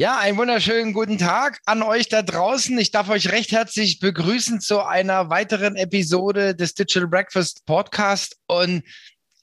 Ja, 0.00 0.18
einen 0.18 0.38
wunderschönen 0.38 0.94
guten 0.94 1.18
Tag 1.18 1.60
an 1.66 1.82
euch 1.82 2.08
da 2.08 2.22
draußen. 2.22 2.78
Ich 2.78 2.90
darf 2.90 3.10
euch 3.10 3.30
recht 3.32 3.52
herzlich 3.52 4.00
begrüßen 4.00 4.58
zu 4.62 4.80
einer 4.82 5.28
weiteren 5.28 5.76
Episode 5.76 6.54
des 6.54 6.72
Digital 6.72 7.06
Breakfast 7.06 7.66
Podcast. 7.66 8.38
Und 8.46 8.82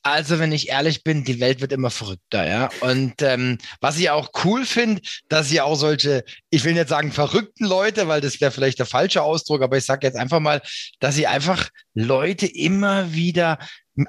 also, 0.01 0.39
wenn 0.39 0.51
ich 0.51 0.69
ehrlich 0.69 1.03
bin, 1.03 1.23
die 1.23 1.39
Welt 1.39 1.61
wird 1.61 1.73
immer 1.73 1.91
verrückter, 1.91 2.47
ja. 2.47 2.71
Und 2.79 3.21
ähm, 3.21 3.59
was 3.81 3.99
ich 3.99 4.09
auch 4.09 4.31
cool 4.45 4.65
finde, 4.65 5.03
dass 5.29 5.51
ihr 5.51 5.63
auch 5.63 5.75
solche, 5.75 6.23
ich 6.49 6.63
will 6.63 6.73
nicht 6.73 6.89
sagen 6.89 7.11
verrückten 7.11 7.67
Leute, 7.67 8.07
weil 8.07 8.21
das 8.21 8.41
wäre 8.41 8.49
vielleicht 8.49 8.79
der 8.79 8.87
falsche 8.87 9.21
Ausdruck, 9.21 9.61
aber 9.61 9.77
ich 9.77 9.85
sage 9.85 10.07
jetzt 10.07 10.17
einfach 10.17 10.39
mal, 10.39 10.63
dass 10.99 11.19
ihr 11.19 11.29
einfach 11.29 11.69
Leute 11.93 12.47
immer 12.47 13.13
wieder 13.13 13.59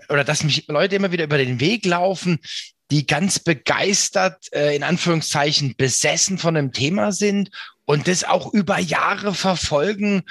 oder 0.09 0.25
dass 0.25 0.45
mich 0.45 0.67
Leute 0.69 0.96
immer 0.96 1.12
wieder 1.12 1.25
über 1.25 1.37
den 1.37 1.61
Weg 1.61 1.85
laufen, 1.85 2.39
die 2.91 3.07
ganz 3.07 3.39
begeistert, 3.39 4.52
äh, 4.52 4.75
in 4.75 4.82
Anführungszeichen, 4.82 5.75
besessen 5.77 6.39
von 6.39 6.57
einem 6.57 6.73
Thema 6.73 7.12
sind 7.12 7.50
und 7.84 8.09
das 8.09 8.25
auch 8.25 8.53
über 8.53 8.79
Jahre 8.79 9.35
verfolgen 9.35 10.22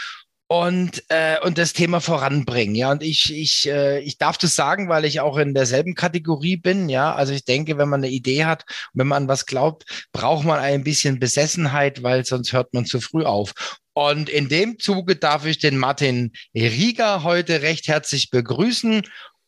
und, 0.48 1.04
äh, 1.10 1.40
und 1.42 1.58
das 1.58 1.74
Thema 1.74 2.00
voranbringen. 2.00 2.74
Ja, 2.76 2.92
und 2.92 3.04
ich, 3.04 3.36
ich, 3.36 3.68
äh, 3.68 4.00
ich 4.00 4.18
darf 4.18 4.38
das 4.38 4.56
sagen, 4.56 4.88
weil 4.90 5.06
ich 5.06 5.20
auch 5.20 5.38
in 5.38 5.54
derselben 5.54 5.94
Kategorie 5.94 6.56
bin. 6.56 6.90
Ja, 6.90 7.14
also 7.14 7.34
ich 7.34 7.44
denke, 7.44 7.78
wenn 7.78 7.90
man 7.90 8.02
eine 8.02 8.12
Idee 8.12 8.46
hat, 8.46 8.64
wenn 8.94 9.08
man 9.08 9.24
an 9.24 9.28
was 9.28 9.46
glaubt, 9.46 10.08
braucht 10.14 10.46
man 10.46 10.60
ein 10.60 10.84
bisschen 10.84 11.20
Besessenheit, 11.20 12.02
weil 12.02 12.26
sonst 12.26 12.54
hört 12.54 12.74
man 12.74 12.86
zu 12.86 13.02
früh 13.02 13.24
auf. 13.24 13.54
Und 13.94 14.30
in 14.30 14.48
dem 14.48 14.80
Zuge 14.80 15.16
darf 15.16 15.46
ich 15.46 15.58
den 15.60 15.78
Martin 15.78 16.32
Rieger 16.56 17.24
heute 17.24 17.62
recht 17.62 17.88
herzlich 17.88 18.30
begrüßen. 18.30 19.02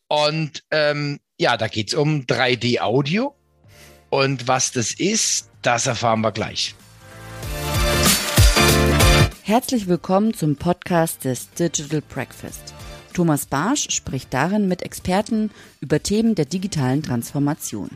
Und 0.08 0.64
ähm, 0.72 1.20
ja, 1.40 1.56
da 1.56 1.66
geht 1.68 1.88
es 1.88 1.94
um 1.94 2.26
3D-Audio. 2.26 3.34
Und 4.10 4.46
was 4.46 4.72
das 4.72 4.92
ist, 4.92 5.48
das 5.62 5.86
erfahren 5.86 6.20
wir 6.20 6.32
gleich. 6.32 6.74
Herzlich 9.42 9.88
willkommen 9.88 10.34
zum 10.34 10.56
Podcast 10.56 11.24
des 11.24 11.48
Digital 11.52 12.02
Breakfast. 12.02 12.74
Thomas 13.14 13.46
Barsch 13.46 13.88
spricht 13.90 14.34
darin 14.34 14.68
mit 14.68 14.82
Experten 14.82 15.50
über 15.80 16.02
Themen 16.02 16.34
der 16.34 16.44
digitalen 16.44 17.02
Transformation. 17.02 17.88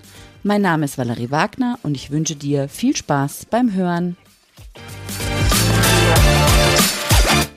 Mein 0.42 0.60
Name 0.60 0.84
ist 0.84 0.98
Valerie 0.98 1.30
Wagner 1.30 1.78
und 1.82 1.96
ich 1.96 2.10
wünsche 2.10 2.36
dir 2.36 2.68
viel 2.68 2.94
Spaß 2.94 3.46
beim 3.46 3.72
Hören. 3.72 4.16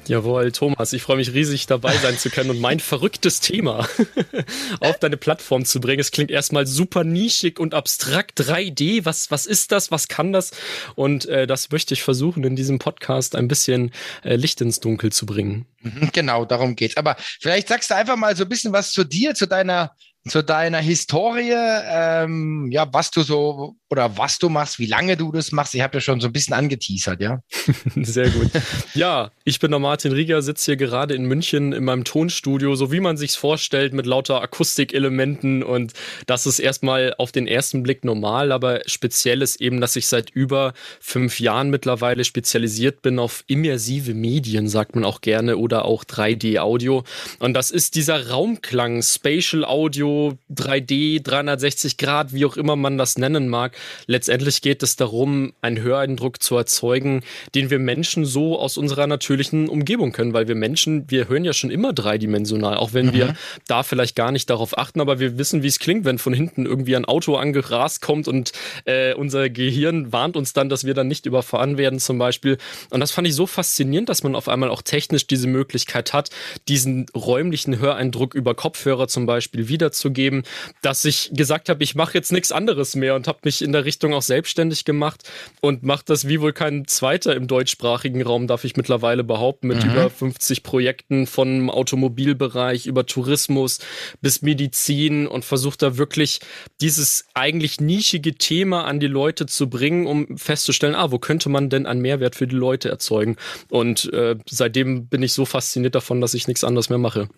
Jawohl, 0.07 0.51
Thomas, 0.51 0.93
ich 0.93 1.01
freue 1.01 1.17
mich 1.17 1.33
riesig 1.33 1.65
dabei 1.65 1.95
sein 1.97 2.17
zu 2.17 2.29
können 2.29 2.49
und 2.49 2.61
mein 2.61 2.79
verrücktes 2.79 3.41
Thema 3.41 3.87
auf 4.79 4.99
deine 4.99 5.17
Plattform 5.17 5.65
zu 5.65 5.81
bringen. 5.81 5.99
Es 5.99 6.11
klingt 6.11 6.31
erstmal 6.31 6.65
super 6.65 7.03
nischig 7.03 7.59
und 7.59 7.73
abstrakt 7.73 8.39
3D. 8.39 9.03
Was, 9.05 9.31
was 9.31 9.45
ist 9.45 9.71
das? 9.71 9.91
Was 9.91 10.07
kann 10.07 10.31
das? 10.31 10.51
Und 10.95 11.25
äh, 11.25 11.45
das 11.45 11.71
möchte 11.71 11.93
ich 11.93 12.03
versuchen, 12.03 12.43
in 12.43 12.55
diesem 12.55 12.79
Podcast 12.79 13.35
ein 13.35 13.47
bisschen 13.47 13.91
äh, 14.23 14.35
Licht 14.35 14.61
ins 14.61 14.79
Dunkel 14.79 15.11
zu 15.11 15.25
bringen. 15.25 15.65
Mhm, 15.81 16.09
genau, 16.13 16.45
darum 16.45 16.75
geht's. 16.75 16.97
Aber 16.97 17.17
vielleicht 17.17 17.67
sagst 17.67 17.89
du 17.89 17.95
einfach 17.95 18.15
mal 18.15 18.35
so 18.35 18.43
ein 18.43 18.49
bisschen 18.49 18.73
was 18.73 18.91
zu 18.91 19.03
dir, 19.03 19.35
zu 19.35 19.45
deiner 19.45 19.91
zu 20.29 20.43
deiner 20.43 20.79
Historie, 20.79 21.53
ähm, 21.53 22.69
ja, 22.71 22.87
was 22.91 23.11
du 23.11 23.21
so 23.21 23.75
oder 23.89 24.17
was 24.17 24.37
du 24.39 24.49
machst, 24.49 24.79
wie 24.79 24.85
lange 24.85 25.15
du 25.15 25.31
das 25.31 25.51
machst. 25.51 25.73
Ich 25.73 25.81
habe 25.81 25.97
ja 25.97 26.01
schon 26.01 26.19
so 26.19 26.27
ein 26.27 26.33
bisschen 26.33 26.53
angeteasert, 26.53 27.21
ja. 27.21 27.41
Sehr 27.95 28.29
gut. 28.29 28.49
Ja, 28.93 29.31
ich 29.45 29.59
bin 29.59 29.71
der 29.71 29.79
Martin 29.79 30.11
Rieger, 30.11 30.41
sitze 30.41 30.71
hier 30.71 30.77
gerade 30.77 31.13
in 31.15 31.25
München 31.25 31.71
in 31.71 31.85
meinem 31.85 32.03
Tonstudio, 32.03 32.75
so 32.75 32.91
wie 32.91 32.99
man 32.99 33.17
sich's 33.17 33.35
vorstellt, 33.35 33.93
mit 33.93 34.05
lauter 34.05 34.41
Akustikelementen 34.41 35.63
und 35.63 35.93
das 36.25 36.45
ist 36.45 36.59
erstmal 36.59 37.13
auf 37.17 37.31
den 37.31 37.47
ersten 37.47 37.83
Blick 37.83 38.03
normal, 38.03 38.51
aber 38.51 38.81
speziell 38.85 39.41
ist 39.41 39.61
eben, 39.61 39.79
dass 39.79 39.95
ich 39.95 40.07
seit 40.07 40.29
über 40.29 40.73
fünf 40.99 41.39
Jahren 41.39 41.69
mittlerweile 41.69 42.25
spezialisiert 42.25 43.01
bin 43.01 43.19
auf 43.19 43.43
immersive 43.47 44.13
Medien, 44.13 44.67
sagt 44.67 44.95
man 44.95 45.05
auch 45.05 45.21
gerne, 45.21 45.57
oder 45.57 45.85
auch 45.85 46.03
3D-Audio. 46.03 47.03
Und 47.39 47.53
das 47.53 47.71
ist 47.71 47.95
dieser 47.95 48.29
Raumklang, 48.29 49.01
Spatial 49.01 49.63
Audio, 49.63 50.16
3D, 50.53 51.23
360 51.23 51.97
Grad, 51.97 52.33
wie 52.33 52.45
auch 52.45 52.57
immer 52.57 52.75
man 52.75 52.97
das 52.97 53.17
nennen 53.17 53.47
mag. 53.47 53.75
Letztendlich 54.05 54.61
geht 54.61 54.83
es 54.83 54.95
darum, 54.95 55.53
einen 55.61 55.81
Höreindruck 55.81 56.41
zu 56.41 56.55
erzeugen, 56.55 57.23
den 57.55 57.69
wir 57.69 57.79
Menschen 57.79 58.25
so 58.25 58.59
aus 58.59 58.77
unserer 58.77 59.07
natürlichen 59.07 59.69
Umgebung 59.69 60.11
können, 60.11 60.33
weil 60.33 60.47
wir 60.47 60.55
Menschen, 60.55 61.09
wir 61.09 61.29
hören 61.29 61.45
ja 61.45 61.53
schon 61.53 61.71
immer 61.71 61.93
dreidimensional, 61.93 62.77
auch 62.77 62.93
wenn 62.93 63.07
mhm. 63.07 63.13
wir 63.13 63.35
da 63.67 63.83
vielleicht 63.83 64.15
gar 64.15 64.31
nicht 64.31 64.49
darauf 64.49 64.77
achten, 64.77 65.01
aber 65.01 65.19
wir 65.19 65.37
wissen, 65.37 65.63
wie 65.63 65.67
es 65.67 65.79
klingt, 65.79 66.05
wenn 66.05 66.17
von 66.17 66.33
hinten 66.33 66.65
irgendwie 66.65 66.95
ein 66.95 67.05
Auto 67.05 67.35
angerast 67.35 68.01
kommt 68.01 68.27
und 68.27 68.51
äh, 68.85 69.13
unser 69.13 69.49
Gehirn 69.49 70.11
warnt 70.11 70.35
uns 70.35 70.53
dann, 70.53 70.69
dass 70.69 70.85
wir 70.85 70.93
dann 70.93 71.07
nicht 71.07 71.25
überfahren 71.25 71.77
werden 71.77 71.99
zum 71.99 72.17
Beispiel. 72.17 72.57
Und 72.89 72.99
das 72.99 73.11
fand 73.11 73.27
ich 73.27 73.35
so 73.35 73.47
faszinierend, 73.47 74.09
dass 74.09 74.23
man 74.23 74.35
auf 74.35 74.49
einmal 74.49 74.69
auch 74.69 74.81
technisch 74.81 75.27
diese 75.27 75.47
Möglichkeit 75.47 76.13
hat, 76.13 76.29
diesen 76.67 77.07
räumlichen 77.15 77.79
Höreindruck 77.79 78.33
über 78.33 78.55
Kopfhörer 78.55 79.07
zum 79.07 79.25
Beispiel 79.25 79.67
wieder 79.67 79.91
zu 80.13 80.41
dass 80.81 81.05
ich 81.05 81.31
gesagt 81.33 81.69
habe, 81.69 81.83
ich 81.83 81.95
mache 81.95 82.13
jetzt 82.13 82.31
nichts 82.31 82.51
anderes 82.51 82.95
mehr 82.95 83.15
und 83.15 83.27
habe 83.27 83.39
mich 83.43 83.61
in 83.61 83.71
der 83.71 83.85
Richtung 83.85 84.13
auch 84.13 84.21
selbstständig 84.21 84.85
gemacht 84.85 85.29
und 85.61 85.83
mache 85.83 86.03
das 86.05 86.27
wie 86.27 86.41
wohl 86.41 86.53
kein 86.53 86.87
zweiter 86.87 87.35
im 87.35 87.47
deutschsprachigen 87.47 88.21
Raum, 88.21 88.47
darf 88.47 88.63
ich 88.63 88.75
mittlerweile 88.75 89.23
behaupten, 89.23 89.67
mit 89.67 89.83
mhm. 89.83 89.91
über 89.91 90.09
50 90.09 90.63
Projekten 90.63 91.27
vom 91.27 91.69
Automobilbereich 91.69 92.85
über 92.85 93.05
Tourismus 93.05 93.79
bis 94.21 94.41
Medizin 94.41 95.27
und 95.27 95.45
versuche 95.45 95.77
da 95.77 95.97
wirklich 95.97 96.39
dieses 96.81 97.25
eigentlich 97.33 97.79
nischige 97.79 98.35
Thema 98.35 98.85
an 98.85 98.99
die 98.99 99.07
Leute 99.07 99.45
zu 99.45 99.69
bringen, 99.69 100.07
um 100.07 100.37
festzustellen, 100.37 100.95
ah, 100.95 101.11
wo 101.11 101.19
könnte 101.19 101.49
man 101.49 101.69
denn 101.69 101.85
einen 101.85 102.01
Mehrwert 102.01 102.35
für 102.35 102.47
die 102.47 102.55
Leute 102.55 102.89
erzeugen? 102.89 103.37
Und 103.69 104.11
äh, 104.13 104.35
seitdem 104.49 105.07
bin 105.07 105.23
ich 105.23 105.33
so 105.33 105.45
fasziniert 105.45 105.95
davon, 105.95 106.21
dass 106.21 106.33
ich 106.33 106.47
nichts 106.47 106.63
anderes 106.63 106.89
mehr 106.89 106.97
mache. 106.97 107.29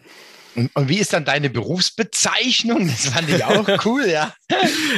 Und, 0.56 0.76
und, 0.76 0.90
wie 0.90 0.98
ist 0.98 1.14
dann 1.14 1.26
deine 1.26 1.50
Berufsbezeichnung? 1.50 2.88
Das 2.88 3.08
fand 3.08 3.30
ich 3.30 3.44
auch 3.44 3.68
cool, 3.86 4.06
ja. 4.08 4.34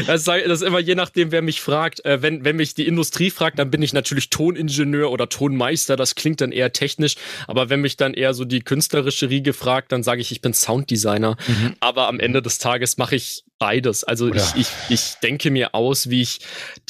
Das, 0.08 0.24
das 0.24 0.38
ist 0.38 0.62
immer 0.62 0.80
je 0.80 0.96
nachdem, 0.96 1.32
wer 1.32 1.42
mich 1.42 1.62
fragt. 1.62 2.04
Äh, 2.06 2.22
wenn, 2.22 2.44
wenn 2.44 2.56
mich 2.56 2.74
die 2.74 2.88
Industrie 2.88 3.30
fragt, 3.30 3.60
dann 3.60 3.70
bin 3.70 3.82
ich 3.82 3.94
natürlich 3.94 4.30
Toningenieur 4.30 5.12
oder 5.12 5.30
Tonmeister. 5.30 5.96
Das 5.96 6.16
klingt 6.16 6.42
dann 6.42 6.52
eher 6.52 6.72
technisch. 6.72 7.16
Aber 7.48 7.70
wenn 7.70 7.82
mich 7.82 7.98
dann 7.98 8.14
eher 8.14 8.34
so 8.34 8.46
die 8.46 8.62
künstlerische 8.62 9.30
Riege 9.30 9.54
fragt, 9.54 9.92
dann 9.92 10.04
sage 10.04 10.22
ich, 10.22 10.32
ich 10.32 10.42
bin 10.42 10.54
Sounddesigner. 10.54 11.36
Mhm. 11.48 11.76
Aber 11.80 12.08
am 12.08 12.20
Ende 12.20 12.42
des 12.42 12.58
Tages 12.58 12.98
mache 12.98 13.16
ich 13.16 13.44
beides. 13.62 14.04
Also 14.04 14.34
ich, 14.34 14.56
ich, 14.56 14.68
ich 14.90 15.14
denke 15.22 15.52
mir 15.52 15.76
aus, 15.76 16.10
wie 16.10 16.24
ich 16.24 16.40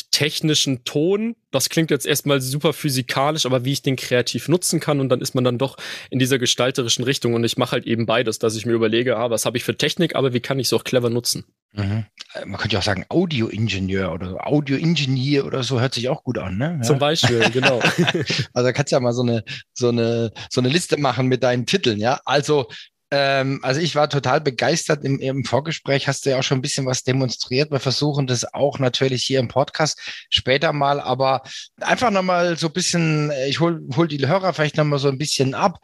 technischen 0.10 0.86
Ton, 0.86 1.36
das 1.52 1.68
klingt 1.68 1.92
jetzt 1.92 2.06
erstmal 2.06 2.40
super 2.40 2.72
physikalisch, 2.72 3.46
aber 3.46 3.66
wie 3.66 3.74
ich 3.74 3.82
den 3.82 3.98
kreativ 3.98 4.48
nutzen 4.48 4.80
kann 4.80 5.02
und 5.02 5.10
dann 5.10 5.20
ist 5.20 5.36
man 5.36 5.44
dann 5.44 5.58
doch 5.58 5.76
in 6.10 6.18
dieser 6.18 6.40
gestalterischen 6.40 7.04
Richtung 7.04 7.34
und 7.34 7.44
ich 7.44 7.58
mache 7.58 7.74
halt 7.74 7.86
eben 7.86 8.06
beides, 8.06 8.40
dass 8.40 8.56
ich 8.56 8.66
mir 8.66 8.72
überlege, 8.72 9.18
ah, 9.18 9.30
was 9.30 9.46
habe 9.46 9.58
ich 9.58 9.66
für 9.66 9.76
Technik, 9.76 10.16
aber 10.16 10.32
wie 10.32 10.40
kann 10.40 10.60
ich 10.60 10.68
es 10.68 10.74
auch 10.74 10.86
clever 10.86 11.10
nutzen. 11.10 11.44
Mhm. 11.74 12.06
Äh, 12.36 12.46
man 12.46 12.58
könnte 12.58 12.76
ja 12.76 12.80
auch 12.80 12.84
sagen 12.84 13.06
Audioingenieur 13.10 14.14
oder 14.14 14.48
Audioingenieur 14.48 15.44
oder 15.46 15.64
so 15.64 15.82
hört 15.82 15.94
sich 15.94 16.08
auch 16.08 16.24
gut 16.24 16.38
an, 16.38 16.58
ne? 16.58 16.78
Ja. 16.78 16.88
Zum 16.88 17.00
Beispiel, 17.00 17.50
genau. 17.52 17.80
also 18.54 18.68
da 18.68 18.72
kannst 18.72 18.94
du 18.94 18.96
ja 18.96 19.02
mal 19.02 19.12
so 19.12 19.24
eine, 19.24 19.44
so 19.74 19.90
eine, 19.90 20.32
so 20.50 20.62
eine 20.62 20.70
Liste 20.70 20.98
machen 20.98 21.28
mit 21.28 21.44
deinen 21.44 21.66
Titeln, 21.66 22.00
ja. 22.00 22.22
Also 22.24 22.68
ähm, 23.12 23.60
also 23.62 23.82
ich 23.82 23.96
war 23.96 24.10
total 24.10 24.40
begeistert. 24.40 25.04
Im, 25.04 25.20
Im, 25.20 25.44
Vorgespräch 25.44 26.08
hast 26.08 26.26
du 26.26 26.30
ja 26.30 26.40
auch 26.40 26.44
schon 26.44 26.60
ein 26.60 26.62
bisschen 26.62 26.86
was 26.86 27.04
demonstriert. 27.04 27.70
Wir 27.70 27.80
versuchen 27.80 28.26
das 28.26 28.54
auch 28.54 28.80
natürlich 28.80 29.26
hier 29.26 29.40
im 29.40 29.50
Podcast 29.50 30.00
später 30.30 30.72
mal, 30.72 31.02
aber 31.02 31.44
einfach 31.82 32.10
nochmal 32.10 32.58
so 32.58 32.68
ein 32.68 32.74
bisschen, 32.74 33.32
ich 33.48 33.60
hol, 33.60 33.82
hol 33.98 34.08
die 34.08 34.26
Hörer 34.26 34.54
vielleicht 34.54 34.78
nochmal 34.78 35.00
so 35.00 35.10
ein 35.10 35.18
bisschen 35.18 35.54
ab. 35.54 35.80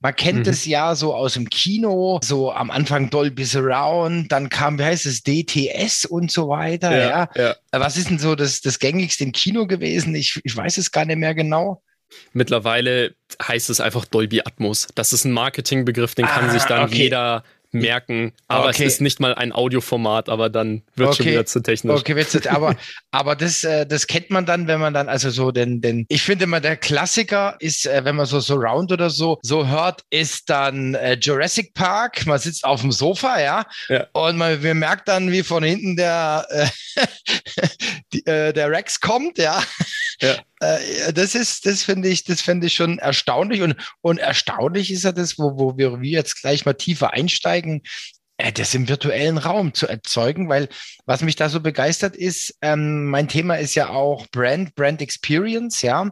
Man 0.00 0.16
kennt 0.16 0.46
mhm. 0.46 0.52
es 0.52 0.64
ja 0.64 0.94
so 0.94 1.14
aus 1.14 1.34
dem 1.34 1.50
Kino, 1.50 2.18
so 2.24 2.50
am 2.50 2.70
Anfang 2.70 3.10
Dolby 3.10 3.44
Surround, 3.44 4.32
dann 4.32 4.48
kam, 4.48 4.78
wie 4.78 4.84
heißt 4.84 5.04
es, 5.04 5.22
DTS 5.22 6.06
und 6.06 6.32
so 6.32 6.48
weiter. 6.48 6.96
Ja, 6.96 7.28
ja. 7.36 7.56
ja. 7.72 7.80
Was 7.80 7.98
ist 7.98 8.08
denn 8.08 8.18
so 8.18 8.34
das, 8.34 8.62
das 8.62 8.78
gängigste 8.78 9.24
im 9.24 9.32
Kino 9.32 9.66
gewesen? 9.66 10.14
Ich, 10.14 10.40
ich 10.42 10.56
weiß 10.56 10.78
es 10.78 10.90
gar 10.90 11.04
nicht 11.04 11.18
mehr 11.18 11.34
genau. 11.34 11.82
Mittlerweile 12.32 13.14
heißt 13.42 13.70
es 13.70 13.80
einfach 13.80 14.04
Dolby 14.04 14.40
Atmos. 14.40 14.88
Das 14.94 15.12
ist 15.12 15.24
ein 15.24 15.32
Marketingbegriff, 15.32 16.14
den 16.14 16.26
kann 16.26 16.48
ah, 16.48 16.52
sich 16.52 16.64
dann 16.64 16.84
okay. 16.84 16.96
jeder 16.96 17.44
merken, 17.72 18.32
aber 18.48 18.68
okay. 18.68 18.84
es 18.84 18.94
ist 18.94 19.00
nicht 19.00 19.20
mal 19.20 19.34
ein 19.34 19.52
Audioformat, 19.52 20.28
aber 20.28 20.50
dann 20.50 20.82
wird 20.96 21.10
okay. 21.10 21.16
schon 21.16 21.26
wieder 21.26 21.46
zu 21.46 21.60
technisch. 21.60 22.00
Okay, 22.00 22.26
aber, 22.48 22.76
aber 23.10 23.36
das, 23.36 23.64
äh, 23.64 23.86
das 23.86 24.06
kennt 24.06 24.30
man 24.30 24.46
dann, 24.46 24.66
wenn 24.66 24.80
man 24.80 24.92
dann, 24.92 25.08
also 25.08 25.30
so, 25.30 25.52
denn, 25.52 25.80
denn 25.80 26.04
ich 26.08 26.22
finde 26.22 26.44
immer, 26.44 26.60
der 26.60 26.76
Klassiker 26.76 27.56
ist, 27.60 27.86
äh, 27.86 28.04
wenn 28.04 28.16
man 28.16 28.26
so 28.26 28.40
Surround 28.40 28.92
oder 28.92 29.10
so, 29.10 29.38
so 29.42 29.66
hört, 29.66 30.02
ist 30.10 30.50
dann 30.50 30.94
äh, 30.94 31.16
Jurassic 31.20 31.74
Park. 31.74 32.26
Man 32.26 32.38
sitzt 32.38 32.64
auf 32.64 32.80
dem 32.80 32.92
Sofa, 32.92 33.40
ja, 33.40 33.64
ja. 33.88 34.06
und 34.12 34.36
man, 34.36 34.60
man 34.62 34.78
merkt 34.78 35.08
dann, 35.08 35.30
wie 35.30 35.42
von 35.42 35.62
hinten 35.62 35.96
der, 35.96 36.46
äh, 36.50 36.66
die, 38.12 38.26
äh, 38.26 38.52
der 38.52 38.70
Rex 38.70 39.00
kommt, 39.00 39.38
ja. 39.38 39.62
Ja. 40.20 40.36
Äh, 40.60 41.12
das 41.12 41.34
ist, 41.34 41.66
das 41.66 41.82
finde 41.82 42.08
ich, 42.08 42.24
das 42.24 42.42
finde 42.42 42.66
ich 42.66 42.74
schon 42.74 42.98
erstaunlich 42.98 43.62
und, 43.62 43.76
und 44.00 44.18
erstaunlich 44.18 44.90
ist 44.90 45.04
ja 45.04 45.12
das, 45.12 45.38
wo, 45.38 45.58
wo 45.58 45.78
wir, 45.78 45.98
jetzt 46.02 46.40
gleich 46.40 46.64
mal 46.64 46.74
tiefer 46.74 47.12
einsteigen, 47.12 47.82
äh, 48.36 48.52
das 48.52 48.74
im 48.74 48.88
virtuellen 48.88 49.38
Raum 49.38 49.74
zu 49.74 49.86
erzeugen, 49.86 50.48
weil 50.48 50.68
was 51.06 51.22
mich 51.22 51.36
da 51.36 51.48
so 51.48 51.60
begeistert 51.60 52.16
ist, 52.16 52.54
ähm, 52.62 53.06
mein 53.06 53.28
Thema 53.28 53.56
ist 53.56 53.74
ja 53.74 53.88
auch 53.88 54.26
Brand, 54.28 54.74
Brand 54.74 55.02
Experience, 55.02 55.82
ja. 55.82 56.10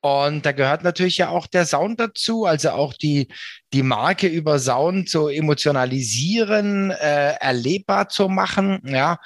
Und 0.00 0.46
da 0.46 0.52
gehört 0.52 0.84
natürlich 0.84 1.18
ja 1.18 1.28
auch 1.30 1.48
der 1.48 1.66
Sound 1.66 1.98
dazu, 1.98 2.44
also 2.44 2.70
auch 2.70 2.94
die, 2.94 3.28
die 3.72 3.82
Marke 3.82 4.28
über 4.28 4.60
Sound 4.60 5.08
zu 5.08 5.26
emotionalisieren, 5.26 6.92
äh, 6.92 7.32
erlebbar 7.40 8.08
zu 8.08 8.28
machen, 8.28 8.80
ja. 8.84 9.18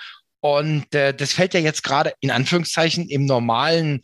Und 0.43 0.93
äh, 0.93 1.15
das 1.15 1.33
fällt 1.33 1.55
ja 1.55 1.61
jetzt 1.61 1.85
gerade 1.85 2.15
in 2.21 2.33
Anführungszeichen 2.33 3.09
im 3.09 3.27
normalen 3.27 4.03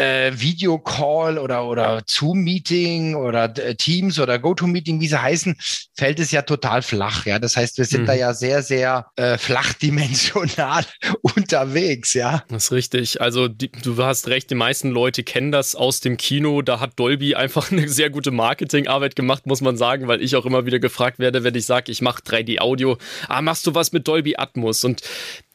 äh, 0.00 0.32
Videocall 0.34 1.38
oder, 1.38 1.66
oder 1.66 2.02
Zoom-Meeting 2.06 3.14
oder 3.14 3.44
äh, 3.58 3.74
Teams 3.74 4.18
oder 4.18 4.38
GoTo-Meeting, 4.38 5.00
wie 5.00 5.08
sie 5.08 5.20
heißen, 5.20 5.56
fällt 5.94 6.18
es 6.20 6.30
ja 6.30 6.42
total 6.42 6.82
flach. 6.82 7.26
Ja, 7.26 7.38
das 7.38 7.56
heißt, 7.56 7.76
wir 7.76 7.84
sind 7.84 8.02
mhm. 8.02 8.06
da 8.06 8.14
ja 8.14 8.32
sehr, 8.32 8.62
sehr 8.62 9.06
äh, 9.16 9.36
flachdimensional 9.36 10.84
unterwegs. 11.22 12.14
Ja, 12.14 12.44
das 12.48 12.64
ist 12.64 12.72
richtig. 12.72 13.20
Also 13.20 13.48
die, 13.48 13.70
du 13.70 14.02
hast 14.02 14.28
recht, 14.28 14.50
die 14.50 14.54
meisten 14.54 14.90
Leute 14.90 15.22
kennen 15.22 15.52
das 15.52 15.74
aus 15.74 16.00
dem 16.00 16.16
Kino. 16.16 16.62
Da 16.62 16.80
hat 16.80 16.98
Dolby 16.98 17.34
einfach 17.34 17.70
eine 17.72 17.88
sehr 17.88 18.08
gute 18.08 18.30
Marketingarbeit 18.30 19.16
gemacht, 19.16 19.46
muss 19.46 19.60
man 19.60 19.76
sagen, 19.76 20.08
weil 20.08 20.22
ich 20.22 20.34
auch 20.34 20.46
immer 20.46 20.64
wieder 20.64 20.78
gefragt 20.78 21.18
werde, 21.18 21.44
wenn 21.44 21.54
ich 21.54 21.66
sage, 21.66 21.92
ich 21.92 22.00
mache 22.00 22.22
3D-Audio. 22.22 22.96
Ah, 23.28 23.42
machst 23.42 23.66
du 23.66 23.74
was 23.74 23.92
mit 23.92 24.08
Dolby 24.08 24.36
Atmos? 24.36 24.82
Und 24.84 25.02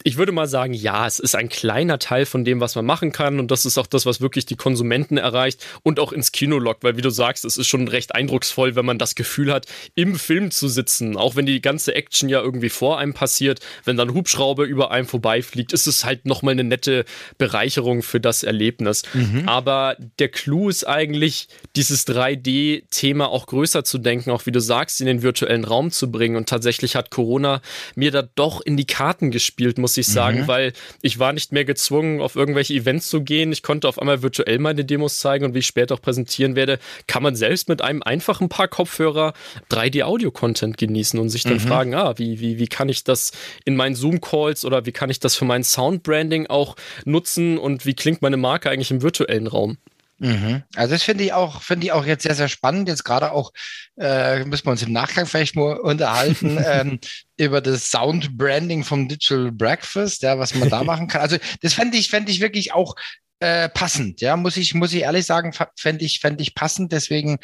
ich 0.08 0.18
würde 0.18 0.32
mal 0.32 0.48
sagen, 0.48 0.76
ja, 0.76 1.08
es 1.08 1.18
ist 1.18 1.36
ein 1.36 1.50
kleiner 1.50 1.98
Teil 1.98 2.28
von 2.28 2.46
dem, 2.46 2.60
was 2.60 2.76
man 2.76 2.86
machen 2.86 3.12
kann. 3.12 3.40
Und 3.40 3.50
das 3.50 3.66
ist 3.66 3.80
auch 3.80 3.88
das, 3.88 4.06
was 4.06 4.22
wirklich 4.22 4.46
die 4.46 4.56
Konsumenten 4.56 5.18
erreicht 5.18 5.66
und 5.82 6.00
auch 6.00 6.14
ins 6.14 6.32
Kino 6.32 6.60
lockt. 6.60 6.84
Weil, 6.84 6.96
wie 6.96 7.02
du 7.02 7.10
sagst, 7.10 7.44
es 7.44 7.58
ist 7.58 7.68
schon 7.68 7.88
recht 7.88 8.14
eindrucksvoll, 8.14 8.76
wenn 8.76 8.86
man 8.86 9.00
das 9.00 9.16
Gefühl 9.16 9.52
hat, 9.52 9.66
im 9.96 10.14
Film 10.20 10.52
zu 10.52 10.68
sitzen. 10.68 11.18
Auch 11.18 11.36
wenn 11.36 11.48
die 11.48 11.60
ganze 11.60 11.96
Action 11.96 12.30
ja 12.30 12.40
irgendwie 12.40 12.70
vor 12.70 13.00
einem 13.00 13.16
passiert. 13.16 13.62
Wenn 13.84 13.98
dann 13.98 14.14
Hubschrauber 14.14 14.66
über 14.66 14.92
einem 14.92 15.08
vorbeifliegt, 15.08 15.74
ist 15.74 15.88
es 15.88 16.06
halt 16.06 16.28
nochmal 16.28 16.52
eine 16.52 16.64
nette 16.64 17.06
Bereicherung 17.40 18.04
für 18.04 18.20
das 18.20 18.44
Erlebnis. 18.44 19.02
Mhm. 19.16 19.50
Aber 19.50 19.98
der 20.20 20.30
Clou 20.30 20.70
ist 20.70 20.88
eigentlich, 20.88 21.48
dieses 21.76 22.06
3D-Thema 22.06 23.30
auch 23.30 23.48
größer 23.48 23.84
zu 23.84 23.98
denken, 23.98 24.30
auch 24.30 24.46
wie 24.46 24.52
du 24.52 24.62
sagst, 24.62 25.02
in 25.02 25.08
den 25.08 25.24
virtuellen 25.24 25.64
Raum 25.64 25.90
zu 25.90 26.12
bringen. 26.12 26.36
Und 26.36 26.48
tatsächlich 26.48 26.96
hat 26.96 27.10
Corona 27.10 27.60
mir 27.96 28.12
da 28.12 28.22
doch 28.22 28.62
in 28.62 28.78
die 28.78 28.86
Karten 28.86 29.32
gespielt, 29.32 29.80
muss 29.80 29.95
ich 29.98 30.08
sagen, 30.08 30.42
mhm. 30.42 30.48
weil 30.48 30.74
ich 31.02 31.20
war 31.20 31.34
nicht 31.34 31.52
mehr 31.52 31.66
gezwungen, 31.66 32.22
auf 32.22 32.36
irgendwelche 32.36 32.74
Events 32.74 33.10
zu 33.10 33.22
gehen. 33.22 33.52
Ich 33.52 33.64
konnte 33.64 33.88
auf 33.88 34.00
einmal 34.00 34.22
virtuell 34.22 34.60
meine 34.60 34.86
Demos 34.86 35.20
zeigen 35.20 35.46
und 35.46 35.54
wie 35.54 35.60
ich 35.60 35.68
später 35.68 35.96
auch 35.96 36.02
präsentieren 36.02 36.56
werde, 36.56 36.80
kann 37.08 37.24
man 37.24 37.36
selbst 37.36 37.70
mit 37.70 37.82
einem 37.82 38.04
einfachen 38.04 38.50
Paar 38.50 38.68
Kopfhörer 38.68 39.34
3D-Audio-Content 39.72 40.78
genießen 40.78 41.20
und 41.20 41.30
sich 41.30 41.44
dann 41.44 41.54
mhm. 41.54 41.60
fragen, 41.60 41.96
ah, 41.96 42.14
wie, 42.18 42.40
wie, 42.40 42.60
wie 42.60 42.68
kann 42.68 42.90
ich 42.90 43.04
das 43.04 43.32
in 43.66 43.76
meinen 43.76 43.96
Zoom-Calls 43.96 44.66
oder 44.66 44.86
wie 44.86 44.92
kann 44.92 45.10
ich 45.10 45.20
das 45.20 45.36
für 45.36 45.46
mein 45.46 45.64
Sound-Branding 45.64 46.48
auch 46.48 46.76
nutzen 47.06 47.58
und 47.58 47.86
wie 47.86 47.94
klingt 47.94 48.22
meine 48.22 48.38
Marke 48.38 48.70
eigentlich 48.70 48.92
im 48.92 49.02
virtuellen 49.02 49.48
Raum? 49.48 49.78
Mhm. 50.18 50.64
Also 50.76 50.94
das 50.94 51.04
finde 51.04 51.26
ich 51.26 51.34
auch, 51.34 51.62
finde 51.62 51.88
ich 51.88 51.92
auch 51.92 52.06
jetzt 52.06 52.24
sehr, 52.24 52.36
sehr 52.36 52.48
spannend. 52.48 52.88
Jetzt 52.88 53.04
gerade 53.04 53.32
auch, 53.32 53.52
äh, 54.00 54.46
müssen 54.46 54.66
wir 54.66 54.72
uns 54.72 54.84
im 54.84 54.94
Nachgang 54.94 55.26
vielleicht 55.26 55.56
mal 55.56 55.78
unterhalten, 55.78 56.58
ähm, 56.66 57.00
über 57.38 57.62
das 57.62 57.92
Sound 57.92 58.38
Branding 58.38 58.84
vom 58.84 59.08
Digital 59.08 59.52
Breakfast, 59.52 60.24
ja, 60.24 60.40
was 60.40 60.56
man 60.56 60.70
da 60.70 60.84
machen 60.86 61.08
kann. 61.08 61.22
Also 61.22 61.38
das 61.62 61.74
fände 61.74 61.98
ich, 61.98 62.10
fände 62.10 62.32
ich 62.32 62.40
wirklich 62.40 62.74
auch 62.74 62.96
äh, 63.40 63.68
passend, 63.70 64.22
ja, 64.22 64.38
muss 64.38 64.56
ich, 64.56 64.74
muss 64.74 64.94
ich 64.94 65.02
ehrlich 65.02 65.26
sagen, 65.26 65.54
fände 65.76 66.06
ich, 66.06 66.20
fände 66.22 66.42
ich 66.42 66.56
passend. 66.56 66.94
Deswegen 66.94 67.38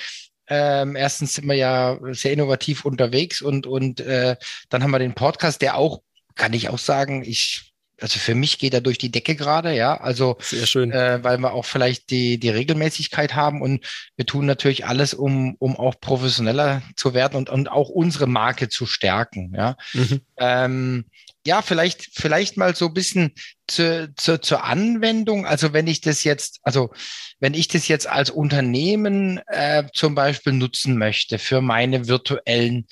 ähm, 0.47 0.95
erstens 0.95 1.35
sind 1.35 1.47
wir 1.47 1.55
ja 1.55 1.97
sehr 2.11 2.33
innovativ 2.33 2.85
unterwegs 2.85 3.41
und, 3.41 3.67
und 3.67 3.99
äh, 4.01 4.37
dann 4.69 4.83
haben 4.83 4.91
wir 4.91 4.99
den 4.99 5.15
Podcast, 5.15 5.61
der 5.61 5.75
auch, 5.75 6.01
kann 6.35 6.53
ich 6.53 6.69
auch 6.69 6.77
sagen, 6.77 7.23
ich 7.23 7.70
also 8.01 8.19
für 8.19 8.35
mich 8.35 8.59
geht 8.59 8.73
er 8.73 8.81
durch 8.81 8.97
die 8.97 9.11
Decke 9.11 9.35
gerade, 9.35 9.75
ja. 9.75 9.99
Also 9.99 10.37
sehr 10.39 10.65
schön, 10.65 10.91
äh, 10.91 11.23
weil 11.23 11.37
wir 11.37 11.53
auch 11.53 11.65
vielleicht 11.65 12.09
die 12.09 12.39
die 12.39 12.49
Regelmäßigkeit 12.49 13.35
haben 13.35 13.61
und 13.61 13.85
wir 14.15 14.25
tun 14.25 14.45
natürlich 14.45 14.85
alles, 14.85 15.13
um 15.13 15.55
um 15.59 15.77
auch 15.77 15.99
professioneller 15.99 16.81
zu 16.95 17.13
werden 17.13 17.35
und 17.35 17.49
und 17.49 17.71
auch 17.71 17.89
unsere 17.89 18.27
Marke 18.27 18.69
zu 18.69 18.85
stärken, 18.85 19.53
ja. 19.55 19.77
Mhm. 19.93 20.21
Ähm, 20.37 21.05
ja, 21.45 21.61
vielleicht 21.61 22.09
vielleicht 22.13 22.57
mal 22.57 22.75
so 22.75 22.87
ein 22.87 22.93
bisschen 22.93 23.33
zu, 23.67 24.13
zu, 24.15 24.39
zur 24.39 24.63
Anwendung. 24.63 25.45
Also 25.45 25.73
wenn 25.73 25.87
ich 25.87 26.01
das 26.01 26.23
jetzt, 26.23 26.59
also 26.63 26.93
wenn 27.39 27.53
ich 27.53 27.67
das 27.67 27.87
jetzt 27.87 28.07
als 28.07 28.29
Unternehmen 28.29 29.39
äh, 29.47 29.85
zum 29.93 30.13
Beispiel 30.13 30.53
nutzen 30.53 30.97
möchte 30.97 31.39
für 31.39 31.61
meine 31.61 32.07
virtuellen 32.07 32.85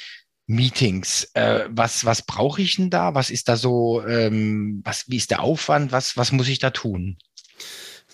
Meetings. 0.49 1.29
Äh, 1.35 1.65
was 1.69 2.05
was 2.05 2.23
brauche 2.23 2.59
ich 2.63 2.75
denn 2.75 2.89
da? 2.89 3.13
Was 3.13 3.29
ist 3.29 3.47
da 3.49 3.55
so, 3.55 4.03
ähm, 4.03 4.81
was, 4.83 5.05
wie 5.07 5.17
ist 5.17 5.29
der 5.29 5.43
Aufwand? 5.43 5.91
Was, 5.91 6.17
was 6.17 6.31
muss 6.31 6.47
ich 6.47 6.57
da 6.57 6.71
tun? 6.71 7.17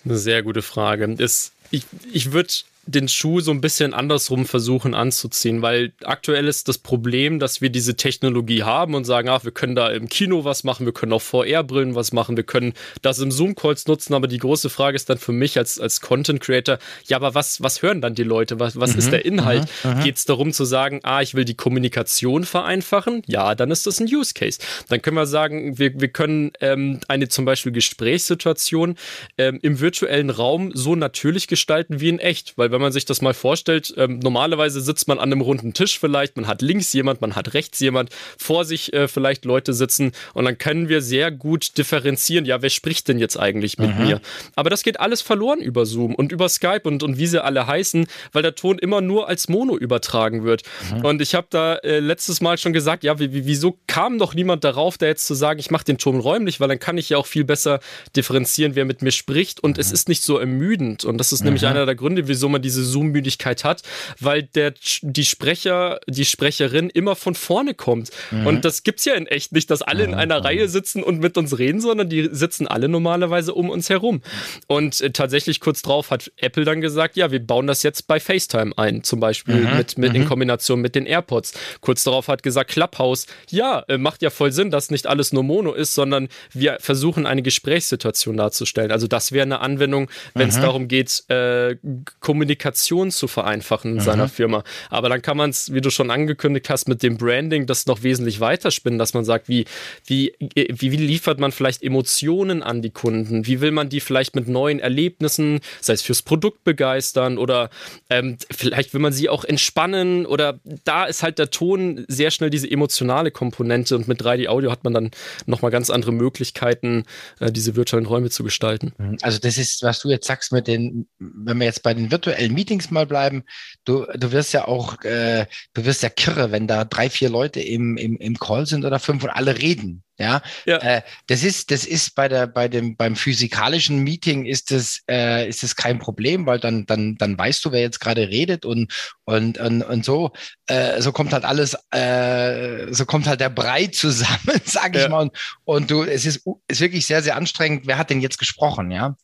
Eine 0.04 0.18
sehr 0.18 0.42
gute 0.42 0.60
Frage. 0.60 1.14
Ist, 1.16 1.52
ich 1.70 1.84
ich 2.12 2.32
würde 2.32 2.52
den 2.86 3.08
Schuh 3.08 3.40
so 3.40 3.50
ein 3.50 3.60
bisschen 3.60 3.92
andersrum 3.94 4.46
versuchen 4.46 4.94
anzuziehen, 4.94 5.60
weil 5.62 5.92
aktuell 6.04 6.46
ist 6.46 6.68
das 6.68 6.78
Problem, 6.78 7.38
dass 7.38 7.60
wir 7.60 7.70
diese 7.70 7.96
Technologie 7.96 8.62
haben 8.62 8.94
und 8.94 9.04
sagen, 9.04 9.28
ach, 9.28 9.44
wir 9.44 9.50
können 9.50 9.74
da 9.74 9.88
im 9.90 10.08
Kino 10.08 10.44
was 10.44 10.64
machen, 10.64 10.86
wir 10.86 10.92
können 10.92 11.12
auch 11.12 11.22
VR-Brillen 11.22 11.94
was 11.94 12.12
machen, 12.12 12.36
wir 12.36 12.44
können 12.44 12.74
das 13.02 13.18
im 13.18 13.32
Zoom-Calls 13.32 13.86
nutzen, 13.86 14.14
aber 14.14 14.28
die 14.28 14.38
große 14.38 14.70
Frage 14.70 14.96
ist 14.96 15.10
dann 15.10 15.18
für 15.18 15.32
mich 15.32 15.58
als, 15.58 15.80
als 15.80 16.00
Content-Creator, 16.00 16.78
ja, 17.06 17.16
aber 17.16 17.34
was, 17.34 17.60
was 17.60 17.82
hören 17.82 18.00
dann 18.00 18.14
die 18.14 18.22
Leute? 18.22 18.60
Was, 18.60 18.78
was 18.78 18.92
mhm, 18.92 18.98
ist 18.98 19.12
der 19.12 19.24
Inhalt? 19.24 19.68
Geht 20.02 20.16
es 20.16 20.24
darum 20.24 20.52
zu 20.52 20.64
sagen, 20.64 21.00
ah, 21.02 21.22
ich 21.22 21.34
will 21.34 21.44
die 21.44 21.54
Kommunikation 21.54 22.44
vereinfachen? 22.44 23.22
Ja, 23.26 23.54
dann 23.54 23.70
ist 23.70 23.86
das 23.86 24.00
ein 24.00 24.06
Use 24.06 24.34
Case. 24.34 24.60
Dann 24.88 25.02
können 25.02 25.16
wir 25.16 25.26
sagen, 25.26 25.78
wir, 25.78 26.00
wir 26.00 26.08
können 26.08 26.52
ähm, 26.60 27.00
eine 27.08 27.28
zum 27.28 27.44
Beispiel 27.44 27.72
Gesprächssituation 27.72 28.96
ähm, 29.38 29.58
im 29.62 29.80
virtuellen 29.80 30.30
Raum 30.30 30.70
so 30.74 30.94
natürlich 30.94 31.48
gestalten 31.48 32.00
wie 32.00 32.08
in 32.08 32.18
echt, 32.18 32.56
weil 32.56 32.70
wenn 32.76 32.82
man 32.82 32.92
sich 32.92 33.06
das 33.06 33.22
mal 33.22 33.32
vorstellt, 33.32 33.94
ähm, 33.96 34.18
normalerweise 34.18 34.82
sitzt 34.82 35.08
man 35.08 35.18
an 35.18 35.32
einem 35.32 35.40
runden 35.40 35.72
Tisch 35.72 35.98
vielleicht, 35.98 36.36
man 36.36 36.46
hat 36.46 36.60
links 36.60 36.92
jemand, 36.92 37.22
man 37.22 37.34
hat 37.34 37.54
rechts 37.54 37.80
jemand, 37.80 38.10
vor 38.36 38.66
sich 38.66 38.92
äh, 38.92 39.08
vielleicht 39.08 39.46
Leute 39.46 39.72
sitzen 39.72 40.12
und 40.34 40.44
dann 40.44 40.58
können 40.58 40.90
wir 40.90 41.00
sehr 41.00 41.30
gut 41.30 41.78
differenzieren, 41.78 42.44
ja, 42.44 42.60
wer 42.60 42.68
spricht 42.68 43.08
denn 43.08 43.18
jetzt 43.18 43.38
eigentlich 43.38 43.78
mit 43.78 43.96
mhm. 43.96 44.04
mir? 44.04 44.20
Aber 44.56 44.68
das 44.68 44.82
geht 44.82 45.00
alles 45.00 45.22
verloren 45.22 45.60
über 45.60 45.86
Zoom 45.86 46.14
und 46.14 46.32
über 46.32 46.50
Skype 46.50 46.82
und, 46.84 47.02
und 47.02 47.16
wie 47.16 47.26
sie 47.26 47.42
alle 47.42 47.66
heißen, 47.66 48.06
weil 48.32 48.42
der 48.42 48.54
Ton 48.54 48.78
immer 48.78 49.00
nur 49.00 49.26
als 49.26 49.48
Mono 49.48 49.78
übertragen 49.78 50.44
wird. 50.44 50.62
Mhm. 50.92 51.04
Und 51.04 51.22
ich 51.22 51.34
habe 51.34 51.46
da 51.48 51.76
äh, 51.76 52.00
letztes 52.00 52.42
Mal 52.42 52.58
schon 52.58 52.74
gesagt, 52.74 53.04
ja, 53.04 53.18
wie, 53.18 53.46
wieso 53.46 53.78
kam 53.86 54.18
doch 54.18 54.34
niemand 54.34 54.64
darauf, 54.64 54.98
da 54.98 55.06
jetzt 55.06 55.26
zu 55.26 55.34
sagen, 55.34 55.58
ich 55.60 55.70
mache 55.70 55.84
den 55.84 55.96
Ton 55.96 56.20
räumlich, 56.20 56.60
weil 56.60 56.68
dann 56.68 56.78
kann 56.78 56.98
ich 56.98 57.08
ja 57.08 57.16
auch 57.16 57.26
viel 57.26 57.44
besser 57.44 57.80
differenzieren, 58.14 58.74
wer 58.74 58.84
mit 58.84 59.00
mir 59.00 59.12
spricht 59.12 59.60
und 59.60 59.78
mhm. 59.78 59.80
es 59.80 59.92
ist 59.92 60.08
nicht 60.08 60.22
so 60.22 60.36
ermüdend. 60.36 61.04
Und 61.06 61.16
das 61.18 61.32
ist 61.32 61.42
nämlich 61.42 61.62
mhm. 61.62 61.68
einer 61.68 61.86
der 61.86 61.94
Gründe, 61.94 62.28
wieso 62.28 62.48
man 62.48 62.60
diese 62.66 62.84
Zoom-Müdigkeit 62.84 63.62
hat, 63.64 63.82
weil 64.20 64.42
der, 64.42 64.74
die 65.02 65.24
Sprecher, 65.24 66.00
die 66.08 66.24
Sprecherin 66.24 66.90
immer 66.90 67.14
von 67.14 67.34
vorne 67.34 67.74
kommt. 67.74 68.10
Mhm. 68.32 68.46
Und 68.46 68.64
das 68.64 68.82
gibt's 68.82 69.04
ja 69.04 69.14
in 69.14 69.26
echt 69.26 69.52
nicht, 69.52 69.70
dass 69.70 69.82
alle 69.82 70.04
in 70.04 70.14
einer 70.14 70.44
Reihe 70.44 70.68
sitzen 70.68 71.02
und 71.02 71.20
mit 71.20 71.38
uns 71.38 71.58
reden, 71.58 71.80
sondern 71.80 72.08
die 72.08 72.28
sitzen 72.32 72.66
alle 72.66 72.88
normalerweise 72.88 73.54
um 73.54 73.70
uns 73.70 73.88
herum. 73.88 74.20
Und 74.66 75.00
äh, 75.00 75.10
tatsächlich 75.10 75.60
kurz 75.60 75.82
drauf 75.82 76.10
hat 76.10 76.32
Apple 76.38 76.64
dann 76.64 76.80
gesagt, 76.80 77.16
ja, 77.16 77.30
wir 77.30 77.44
bauen 77.44 77.66
das 77.66 77.82
jetzt 77.82 78.08
bei 78.08 78.18
FaceTime 78.18 78.76
ein, 78.76 79.04
zum 79.04 79.20
Beispiel 79.20 79.56
mhm. 79.56 79.76
mit, 79.76 79.98
mit 79.98 80.14
in 80.14 80.22
mhm. 80.22 80.26
Kombination 80.26 80.80
mit 80.80 80.94
den 80.94 81.06
AirPods. 81.06 81.52
Kurz 81.80 82.02
darauf 82.02 82.28
hat 82.28 82.42
gesagt 82.42 82.70
Clubhouse, 82.70 83.26
ja, 83.50 83.84
äh, 83.88 83.98
macht 83.98 84.22
ja 84.22 84.30
voll 84.30 84.50
Sinn, 84.52 84.70
dass 84.70 84.90
nicht 84.90 85.06
alles 85.06 85.32
nur 85.32 85.44
Mono 85.44 85.72
ist, 85.72 85.94
sondern 85.94 86.28
wir 86.52 86.78
versuchen 86.80 87.26
eine 87.26 87.42
Gesprächssituation 87.42 88.36
darzustellen. 88.36 88.90
Also 88.90 89.06
das 89.06 89.30
wäre 89.32 89.44
eine 89.44 89.60
Anwendung, 89.60 90.10
wenn 90.34 90.48
es 90.48 90.60
darum 90.60 90.88
geht, 90.88 91.24
äh, 91.28 91.76
Kommunikation 92.20 92.55
Kommunikation 92.56 93.10
zu 93.10 93.28
vereinfachen 93.28 93.92
in 93.92 93.96
mhm. 93.98 94.00
seiner 94.00 94.28
Firma. 94.28 94.64
Aber 94.90 95.08
dann 95.08 95.22
kann 95.22 95.36
man 95.36 95.50
es, 95.50 95.72
wie 95.72 95.80
du 95.80 95.90
schon 95.90 96.10
angekündigt 96.10 96.68
hast, 96.70 96.88
mit 96.88 97.02
dem 97.02 97.16
Branding 97.16 97.66
das 97.66 97.86
noch 97.86 98.02
wesentlich 98.02 98.40
weiterspinnen, 98.40 98.98
dass 98.98 99.14
man 99.14 99.24
sagt, 99.24 99.48
wie, 99.48 99.66
wie, 100.06 100.32
wie, 100.38 100.92
wie 100.92 100.96
liefert 100.96 101.38
man 101.38 101.52
vielleicht 101.52 101.82
Emotionen 101.82 102.62
an 102.62 102.82
die 102.82 102.90
Kunden? 102.90 103.46
Wie 103.46 103.60
will 103.60 103.70
man 103.70 103.88
die 103.88 104.00
vielleicht 104.00 104.34
mit 104.34 104.48
neuen 104.48 104.80
Erlebnissen, 104.80 105.60
sei 105.80 105.94
es 105.94 106.02
fürs 106.02 106.22
Produkt 106.22 106.64
begeistern 106.64 107.38
oder 107.38 107.70
ähm, 108.10 108.36
vielleicht 108.50 108.94
will 108.94 109.00
man 109.00 109.12
sie 109.12 109.28
auch 109.28 109.44
entspannen 109.44 110.26
oder 110.26 110.58
da 110.84 111.04
ist 111.04 111.22
halt 111.22 111.38
der 111.38 111.50
Ton 111.50 112.04
sehr 112.08 112.30
schnell 112.30 112.50
diese 112.50 112.70
emotionale 112.70 113.30
Komponente 113.30 113.96
und 113.96 114.08
mit 114.08 114.20
3D-Audio 114.22 114.70
hat 114.70 114.84
man 114.84 114.94
dann 114.94 115.10
nochmal 115.46 115.70
ganz 115.70 115.90
andere 115.90 116.12
Möglichkeiten, 116.12 117.04
äh, 117.40 117.52
diese 117.52 117.76
virtuellen 117.76 118.06
Räume 118.06 118.30
zu 118.30 118.44
gestalten. 118.44 118.92
Mhm. 118.98 119.18
Also 119.22 119.38
das 119.38 119.58
ist, 119.58 119.82
was 119.82 120.00
du 120.00 120.10
jetzt 120.10 120.26
sagst 120.26 120.52
mit 120.52 120.66
den, 120.66 121.06
wenn 121.18 121.58
wir 121.58 121.66
jetzt 121.66 121.82
bei 121.82 121.94
den 121.94 122.10
virtuellen 122.10 122.45
Meetings 122.52 122.90
mal 122.90 123.06
bleiben, 123.06 123.44
du, 123.84 124.06
du 124.14 124.32
wirst 124.32 124.52
ja 124.52 124.66
auch, 124.66 125.02
äh, 125.02 125.46
du 125.74 125.84
wirst 125.84 126.02
ja 126.02 126.08
kirre, 126.08 126.52
wenn 126.52 126.66
da 126.66 126.84
drei, 126.84 127.10
vier 127.10 127.30
Leute 127.30 127.60
im, 127.60 127.96
im, 127.96 128.16
im 128.16 128.38
Call 128.38 128.66
sind 128.66 128.84
oder 128.84 128.98
fünf 128.98 129.24
und 129.24 129.30
alle 129.30 129.58
reden. 129.58 130.02
Ja, 130.18 130.40
ja. 130.64 130.78
Äh, 130.78 131.02
das 131.26 131.42
ist, 131.42 131.70
das 131.70 131.84
ist 131.84 132.14
bei 132.14 132.28
der, 132.28 132.46
bei 132.46 132.68
dem, 132.68 132.96
beim 132.96 133.16
physikalischen 133.16 133.98
Meeting 133.98 134.46
ist 134.46 134.70
das, 134.70 135.02
äh, 135.10 135.46
ist 135.46 135.62
das 135.62 135.76
kein 135.76 135.98
Problem, 135.98 136.46
weil 136.46 136.58
dann, 136.58 136.86
dann, 136.86 137.16
dann 137.16 137.36
weißt 137.36 137.62
du, 137.64 137.72
wer 137.72 137.82
jetzt 137.82 138.00
gerade 138.00 138.28
redet 138.28 138.64
und, 138.64 138.92
und, 139.24 139.58
und, 139.58 139.82
und 139.82 140.04
so, 140.06 140.32
äh, 140.68 141.02
so 141.02 141.12
kommt 141.12 141.34
halt 141.34 141.44
alles, 141.44 141.76
äh, 141.90 142.92
so 142.92 143.04
kommt 143.04 143.26
halt 143.26 143.40
der 143.40 143.50
Brei 143.50 143.88
zusammen, 143.88 144.60
sag 144.64 144.96
ich 144.96 145.02
ja. 145.02 145.08
mal. 145.08 145.22
Und, 145.22 145.32
und 145.64 145.90
du, 145.90 146.02
es 146.02 146.24
ist, 146.24 146.46
ist 146.66 146.80
wirklich 146.80 147.06
sehr, 147.06 147.22
sehr 147.22 147.36
anstrengend. 147.36 147.86
Wer 147.86 147.98
hat 147.98 148.08
denn 148.08 148.22
jetzt 148.22 148.38
gesprochen, 148.38 148.90
ja? 148.90 149.16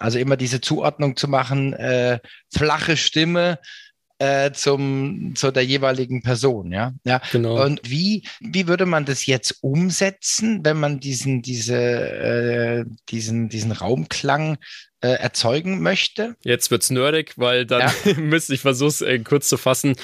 Also 0.00 0.18
immer 0.18 0.36
diese 0.36 0.60
Zuordnung 0.60 1.16
zu 1.16 1.28
machen, 1.28 1.72
äh, 1.74 2.18
flache 2.52 2.96
Stimme, 2.96 3.58
äh, 4.20 4.52
zum, 4.52 5.32
zu 5.34 5.50
der 5.50 5.64
jeweiligen 5.64 6.22
Person, 6.22 6.72
ja. 6.72 6.92
ja. 7.04 7.22
Genau. 7.32 7.64
Und 7.64 7.80
wie, 7.84 8.22
wie 8.40 8.68
würde 8.68 8.84
man 8.84 9.06
das 9.06 9.24
jetzt 9.24 9.62
umsetzen, 9.62 10.60
wenn 10.62 10.78
man 10.78 11.00
diesen, 11.00 11.40
diese, 11.40 11.76
äh, 11.76 12.84
diesen, 13.08 13.48
diesen 13.48 13.72
Raumklang 13.72 14.58
äh, 15.00 15.08
erzeugen 15.08 15.80
möchte? 15.80 16.36
Jetzt 16.44 16.70
wird's 16.70 16.90
nerdig, 16.90 17.32
weil 17.36 17.64
dann 17.64 17.90
ja. 18.04 18.14
müsste 18.18 18.52
ich 18.52 18.60
versuchen, 18.60 19.06
äh, 19.06 19.18
kurz 19.20 19.48
zu 19.48 19.56
fassen. 19.56 19.96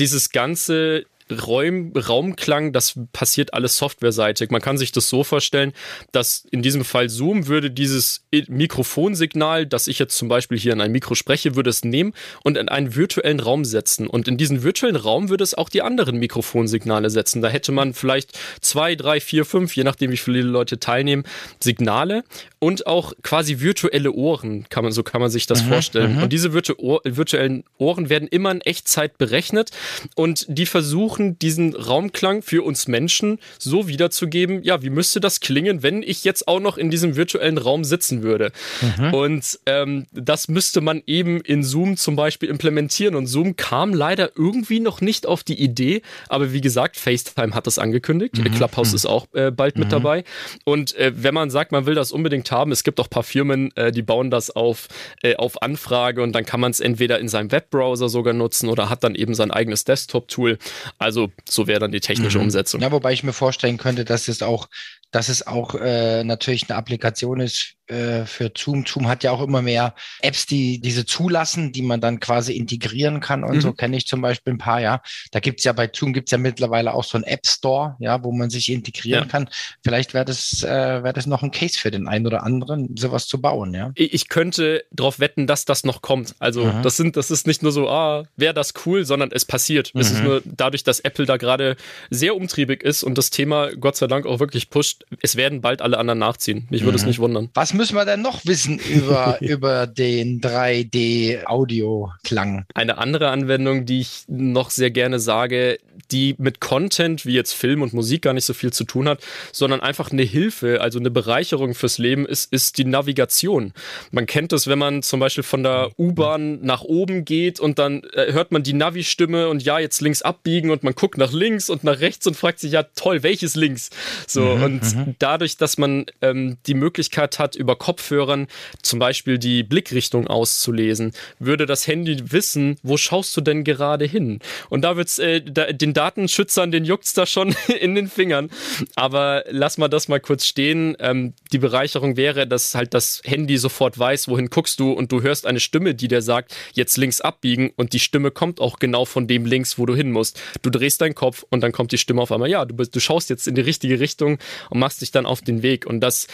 Dieses 0.00 0.30
ganze 0.30 1.04
Räum, 1.30 1.92
Raumklang, 1.96 2.72
das 2.72 2.98
passiert 3.12 3.54
alles 3.54 3.76
softwareseitig. 3.76 4.50
Man 4.50 4.60
kann 4.60 4.78
sich 4.78 4.92
das 4.92 5.08
so 5.08 5.24
vorstellen, 5.24 5.72
dass 6.12 6.46
in 6.50 6.62
diesem 6.62 6.84
Fall 6.84 7.08
Zoom 7.08 7.46
würde 7.46 7.70
dieses 7.70 8.24
Mikrofonsignal, 8.48 9.66
das 9.66 9.86
ich 9.86 9.98
jetzt 9.98 10.16
zum 10.16 10.28
Beispiel 10.28 10.58
hier 10.58 10.72
in 10.72 10.80
ein 10.80 10.92
Mikro 10.92 11.14
spreche, 11.14 11.56
würde 11.56 11.70
es 11.70 11.84
nehmen 11.84 12.14
und 12.42 12.56
in 12.56 12.68
einen 12.68 12.94
virtuellen 12.94 13.40
Raum 13.40 13.64
setzen. 13.64 14.06
Und 14.06 14.28
in 14.28 14.36
diesen 14.36 14.62
virtuellen 14.62 14.96
Raum 14.96 15.28
würde 15.28 15.44
es 15.44 15.54
auch 15.54 15.68
die 15.68 15.82
anderen 15.82 16.16
Mikrofonsignale 16.18 17.10
setzen. 17.10 17.42
Da 17.42 17.48
hätte 17.48 17.72
man 17.72 17.94
vielleicht 17.94 18.38
zwei, 18.60 18.94
drei, 18.94 19.20
vier, 19.20 19.44
fünf, 19.44 19.76
je 19.76 19.84
nachdem 19.84 20.10
wie 20.10 20.16
viele 20.16 20.42
Leute 20.42 20.78
teilnehmen, 20.80 21.24
Signale 21.62 22.24
und 22.60 22.86
auch 22.86 23.14
quasi 23.22 23.60
virtuelle 23.60 24.12
Ohren, 24.12 24.66
kann 24.68 24.84
man, 24.84 24.92
so 24.92 25.02
kann 25.02 25.20
man 25.20 25.30
sich 25.30 25.46
das 25.46 25.64
mhm, 25.64 25.68
vorstellen. 25.68 26.16
Mhm. 26.16 26.22
Und 26.24 26.32
diese 26.32 26.52
virtu 26.52 26.74
virtuellen 27.04 27.64
Ohren 27.78 28.10
werden 28.10 28.28
immer 28.28 28.50
in 28.50 28.60
Echtzeit 28.60 29.16
berechnet 29.16 29.70
und 30.14 30.44
die 30.46 30.66
versuchen, 30.66 31.38
diesen 31.38 31.74
Raumklang 31.74 32.42
für 32.42 32.62
uns 32.62 32.86
Menschen 32.86 33.38
so 33.58 33.88
wiederzugeben, 33.88 34.62
ja, 34.62 34.82
wie 34.82 34.90
müsste 34.90 35.20
das 35.20 35.40
klingen, 35.40 35.82
wenn 35.82 36.02
ich 36.02 36.22
jetzt 36.22 36.48
auch 36.48 36.60
noch 36.60 36.76
in 36.76 36.90
diesem 36.90 37.16
virtuellen 37.16 37.56
Raum 37.56 37.82
sitzen 37.82 38.22
würde? 38.22 38.52
Mhm. 38.98 39.14
Und 39.14 39.58
ähm, 39.64 40.06
das 40.12 40.48
müsste 40.48 40.82
man 40.82 41.02
eben 41.06 41.40
in 41.40 41.64
Zoom 41.64 41.96
zum 41.96 42.14
Beispiel 42.14 42.50
implementieren. 42.50 43.14
Und 43.14 43.26
Zoom 43.26 43.56
kam 43.56 43.94
leider 43.94 44.32
irgendwie 44.36 44.80
noch 44.80 45.00
nicht 45.00 45.24
auf 45.24 45.42
die 45.42 45.58
Idee, 45.58 46.02
aber 46.28 46.52
wie 46.52 46.60
gesagt, 46.60 46.98
FaceTime 46.98 47.54
hat 47.54 47.66
das 47.66 47.78
angekündigt. 47.78 48.36
Mhm. 48.36 48.52
Clubhouse 48.52 48.90
mhm. 48.90 48.96
ist 48.96 49.06
auch 49.06 49.26
äh, 49.32 49.50
bald 49.50 49.78
mit 49.78 49.86
mhm. 49.86 49.92
dabei. 49.92 50.24
Und 50.64 50.94
äh, 50.96 51.12
wenn 51.16 51.32
man 51.32 51.48
sagt, 51.48 51.72
man 51.72 51.86
will 51.86 51.94
das 51.94 52.12
unbedingt 52.12 52.49
haben, 52.50 52.72
es 52.72 52.84
gibt 52.84 53.00
auch 53.00 53.06
ein 53.06 53.10
paar 53.10 53.22
Firmen, 53.22 53.74
äh, 53.76 53.92
die 53.92 54.02
bauen 54.02 54.30
das 54.30 54.50
auf, 54.50 54.88
äh, 55.22 55.36
auf 55.36 55.62
Anfrage 55.62 56.22
und 56.22 56.32
dann 56.32 56.44
kann 56.44 56.60
man 56.60 56.70
es 56.70 56.80
entweder 56.80 57.18
in 57.18 57.28
seinem 57.28 57.52
Webbrowser 57.52 58.08
sogar 58.08 58.34
nutzen 58.34 58.68
oder 58.68 58.90
hat 58.90 59.04
dann 59.04 59.14
eben 59.14 59.34
sein 59.34 59.50
eigenes 59.50 59.84
Desktop-Tool. 59.84 60.58
Also 60.98 61.30
so 61.48 61.66
wäre 61.66 61.80
dann 61.80 61.92
die 61.92 62.00
technische 62.00 62.38
mhm. 62.38 62.44
Umsetzung. 62.44 62.80
Ja, 62.80 62.92
wobei 62.92 63.12
ich 63.12 63.22
mir 63.22 63.32
vorstellen 63.32 63.78
könnte, 63.78 64.04
dass 64.04 64.28
es 64.28 64.42
auch, 64.42 64.68
dass 65.10 65.28
es 65.28 65.46
auch 65.46 65.74
äh, 65.74 66.24
natürlich 66.24 66.68
eine 66.68 66.78
Applikation 66.78 67.40
ist 67.40 67.74
äh, 67.90 68.24
für 68.24 68.52
Zoom. 68.56 68.86
Zoom 68.86 69.08
hat 69.08 69.24
ja 69.24 69.32
auch 69.32 69.42
immer 69.42 69.62
mehr 69.62 69.94
Apps, 70.22 70.46
die 70.46 70.80
diese 70.80 71.04
zulassen, 71.04 71.72
die 71.72 71.82
man 71.82 72.00
dann 72.00 72.20
quasi 72.20 72.52
integrieren 72.52 73.20
kann 73.20 73.42
und 73.42 73.56
mhm. 73.56 73.60
so 73.60 73.72
kenne 73.72 73.96
ich 73.96 74.06
zum 74.06 74.20
Beispiel 74.20 74.54
ein 74.54 74.58
paar, 74.58 74.80
ja. 74.80 75.02
Da 75.32 75.40
gibt's 75.40 75.64
ja 75.64 75.72
bei 75.72 75.90
Zoom 75.92 76.12
gibt's 76.12 76.30
ja 76.30 76.38
mittlerweile 76.38 76.94
auch 76.94 77.04
so 77.04 77.18
einen 77.18 77.24
App 77.24 77.46
Store, 77.46 77.96
ja, 77.98 78.22
wo 78.22 78.32
man 78.32 78.50
sich 78.50 78.70
integrieren 78.70 79.24
ja. 79.24 79.28
kann. 79.28 79.48
Vielleicht 79.82 80.14
wäre 80.14 80.24
das, 80.24 80.62
äh, 80.62 80.68
wäre 81.02 81.12
das 81.12 81.26
noch 81.26 81.42
ein 81.42 81.50
Case 81.50 81.78
für 81.78 81.90
den 81.90 82.06
einen 82.06 82.26
oder 82.26 82.44
anderen, 82.44 82.96
sowas 82.96 83.26
zu 83.26 83.40
bauen, 83.40 83.74
ja. 83.74 83.90
Ich 83.96 84.28
könnte 84.28 84.84
darauf 84.92 85.18
wetten, 85.18 85.46
dass 85.46 85.64
das 85.64 85.84
noch 85.84 86.02
kommt. 86.02 86.34
Also 86.38 86.64
mhm. 86.64 86.82
das 86.82 86.96
sind, 86.96 87.16
das 87.16 87.30
ist 87.30 87.46
nicht 87.46 87.62
nur 87.62 87.72
so, 87.72 87.88
ah, 87.88 88.24
wäre 88.36 88.54
das 88.54 88.74
cool, 88.86 89.04
sondern 89.04 89.30
es 89.32 89.44
passiert. 89.44 89.94
Mhm. 89.94 90.00
Es 90.00 90.10
ist 90.12 90.18
mhm. 90.18 90.24
nur 90.24 90.42
dadurch, 90.44 90.84
dass 90.84 91.00
Apple 91.00 91.26
da 91.26 91.36
gerade 91.36 91.76
sehr 92.10 92.36
umtriebig 92.36 92.82
ist 92.84 93.02
und 93.02 93.18
das 93.18 93.30
Thema 93.30 93.74
Gott 93.74 93.96
sei 93.96 94.06
Dank 94.06 94.26
auch 94.26 94.38
wirklich 94.38 94.70
pusht, 94.70 94.99
es 95.22 95.36
werden 95.36 95.60
bald 95.60 95.82
alle 95.82 95.98
anderen 95.98 96.20
nachziehen. 96.20 96.66
Mich 96.70 96.84
würde 96.84 96.96
es 96.96 97.02
mhm. 97.02 97.08
nicht 97.08 97.18
wundern. 97.18 97.50
Was 97.54 97.74
müssen 97.74 97.96
wir 97.96 98.04
denn 98.04 98.22
noch 98.22 98.44
wissen 98.44 98.78
über, 98.78 99.38
über 99.40 99.86
den 99.86 100.40
3D-Audio-Klang? 100.40 102.66
Eine 102.74 102.98
andere 102.98 103.30
Anwendung, 103.30 103.86
die 103.86 104.00
ich 104.00 104.24
noch 104.28 104.70
sehr 104.70 104.90
gerne 104.90 105.18
sage, 105.18 105.78
die 106.10 106.34
mit 106.38 106.60
Content 106.60 107.26
wie 107.26 107.34
jetzt 107.34 107.52
Film 107.52 107.82
und 107.82 107.92
Musik 107.92 108.22
gar 108.22 108.32
nicht 108.32 108.44
so 108.44 108.54
viel 108.54 108.72
zu 108.72 108.84
tun 108.84 109.08
hat, 109.08 109.20
sondern 109.52 109.80
einfach 109.80 110.10
eine 110.10 110.22
Hilfe, 110.22 110.80
also 110.80 110.98
eine 110.98 111.10
Bereicherung 111.10 111.74
fürs 111.74 111.98
Leben 111.98 112.26
ist, 112.26 112.52
ist 112.52 112.78
die 112.78 112.84
Navigation. 112.84 113.72
Man 114.10 114.26
kennt 114.26 114.52
es, 114.52 114.66
wenn 114.66 114.78
man 114.78 115.02
zum 115.02 115.20
Beispiel 115.20 115.44
von 115.44 115.62
der 115.62 115.90
U-Bahn 115.98 116.60
nach 116.62 116.82
oben 116.82 117.24
geht 117.24 117.60
und 117.60 117.78
dann 117.78 118.02
äh, 118.14 118.32
hört 118.32 118.52
man 118.52 118.62
die 118.62 118.72
Navi-Stimme 118.72 119.48
und 119.48 119.62
ja, 119.62 119.78
jetzt 119.78 120.00
links 120.00 120.22
abbiegen 120.22 120.70
und 120.70 120.82
man 120.82 120.94
guckt 120.94 121.18
nach 121.18 121.32
links 121.32 121.70
und 121.70 121.84
nach 121.84 122.00
rechts 122.00 122.26
und 122.26 122.36
fragt 122.36 122.60
sich, 122.60 122.72
ja 122.72 122.84
toll, 122.94 123.22
welches 123.22 123.54
links? 123.54 123.90
So, 124.26 124.56
mhm, 124.56 124.62
und 124.62 124.89
mhm. 124.94 125.14
dadurch, 125.18 125.56
dass 125.56 125.78
man 125.78 126.06
ähm, 126.22 126.58
die 126.66 126.74
Möglichkeit 126.74 127.38
hat, 127.38 127.56
über 127.56 127.76
Kopfhörer 127.76 128.10
Kopfhörern 128.10 128.48
zum 128.82 128.98
Beispiel 128.98 129.38
die 129.38 129.62
Blickrichtung 129.62 130.26
auszulesen, 130.26 131.12
würde 131.38 131.64
das 131.66 131.86
Handy 131.86 132.32
wissen, 132.32 132.76
wo 132.82 132.96
schaust 132.96 133.36
du 133.36 133.40
denn 133.40 133.62
gerade 133.62 134.04
hin? 134.04 134.40
Und 134.68 134.82
da 134.82 134.96
wird's 134.96 135.18
äh, 135.18 135.40
da, 135.40 135.72
den 135.72 135.94
Datenschützern, 135.94 136.72
den 136.72 136.84
juckt's 136.84 137.14
da 137.14 137.26
schon 137.26 137.54
in 137.80 137.94
den 137.94 138.08
Fingern. 138.08 138.50
Aber 138.96 139.44
lass 139.48 139.78
mal 139.78 139.88
das 139.88 140.08
mal 140.08 140.20
kurz 140.20 140.44
stehen. 140.44 140.96
Ähm, 140.98 141.34
die 141.52 141.58
Bereicherung 141.58 142.16
wäre, 142.16 142.46
dass 142.46 142.74
halt 142.74 142.94
das 142.94 143.22
Handy 143.24 143.58
sofort 143.58 143.98
weiß, 143.98 144.28
wohin 144.28 144.50
guckst 144.50 144.80
du 144.80 144.92
und 144.92 145.12
du 145.12 145.22
hörst 145.22 145.46
eine 145.46 145.60
Stimme, 145.60 145.94
die 145.94 146.08
dir 146.08 146.22
sagt, 146.22 146.54
jetzt 146.72 146.96
links 146.96 147.20
abbiegen 147.20 147.72
und 147.76 147.92
die 147.92 148.00
Stimme 148.00 148.32
kommt 148.32 148.60
auch 148.60 148.78
genau 148.80 149.04
von 149.04 149.28
dem 149.28 149.46
links, 149.46 149.78
wo 149.78 149.86
du 149.86 149.94
hin 149.94 150.10
musst. 150.10 150.40
Du 150.62 150.70
drehst 150.70 151.00
deinen 151.00 151.14
Kopf 151.14 151.44
und 151.50 151.60
dann 151.60 151.70
kommt 151.70 151.92
die 151.92 151.98
Stimme 151.98 152.22
auf 152.22 152.32
einmal, 152.32 152.50
ja, 152.50 152.64
du, 152.64 152.74
bist, 152.74 152.96
du 152.96 153.00
schaust 153.00 153.30
jetzt 153.30 153.46
in 153.46 153.54
die 153.54 153.60
richtige 153.60 154.00
Richtung 154.00 154.38
und 154.68 154.79
machst 154.80 155.00
dich 155.00 155.12
dann 155.12 155.26
auf 155.26 155.42
den 155.42 155.62
Weg. 155.62 155.86
Und 155.86 156.00
das, 156.00 156.26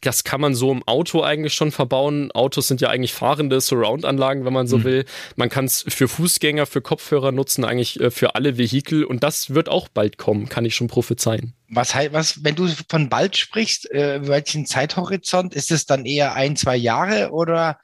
das 0.00 0.24
kann 0.24 0.40
man 0.40 0.54
so 0.54 0.72
im 0.72 0.82
Auto 0.88 1.22
eigentlich 1.22 1.52
schon 1.52 1.70
verbauen. 1.70 2.32
Autos 2.32 2.68
sind 2.68 2.80
ja 2.80 2.88
eigentlich 2.88 3.12
fahrende 3.12 3.60
Surround-Anlagen, 3.60 4.46
wenn 4.46 4.52
man 4.54 4.66
so 4.66 4.78
mhm. 4.78 4.84
will. 4.84 5.04
Man 5.36 5.50
kann 5.50 5.66
es 5.66 5.84
für 5.86 6.08
Fußgänger, 6.08 6.64
für 6.64 6.80
Kopfhörer 6.80 7.32
nutzen, 7.32 7.64
eigentlich 7.64 8.00
äh, 8.00 8.10
für 8.10 8.34
alle 8.34 8.56
Vehikel. 8.56 9.04
Und 9.04 9.22
das 9.22 9.50
wird 9.50 9.68
auch 9.68 9.88
bald 9.88 10.16
kommen, 10.16 10.48
kann 10.48 10.64
ich 10.64 10.74
schon 10.74 10.88
prophezeien. 10.88 11.52
Was 11.68 11.94
heißt, 11.94 12.12
was, 12.12 12.44
wenn 12.44 12.54
du 12.54 12.68
von 12.88 13.08
bald 13.10 13.36
sprichst, 13.36 13.90
äh, 13.90 14.26
welchen 14.26 14.64
Zeithorizont? 14.64 15.54
Ist 15.54 15.70
es 15.70 15.84
dann 15.84 16.06
eher 16.06 16.34
ein, 16.34 16.56
zwei 16.56 16.76
Jahre 16.76 17.30
oder 17.30 17.78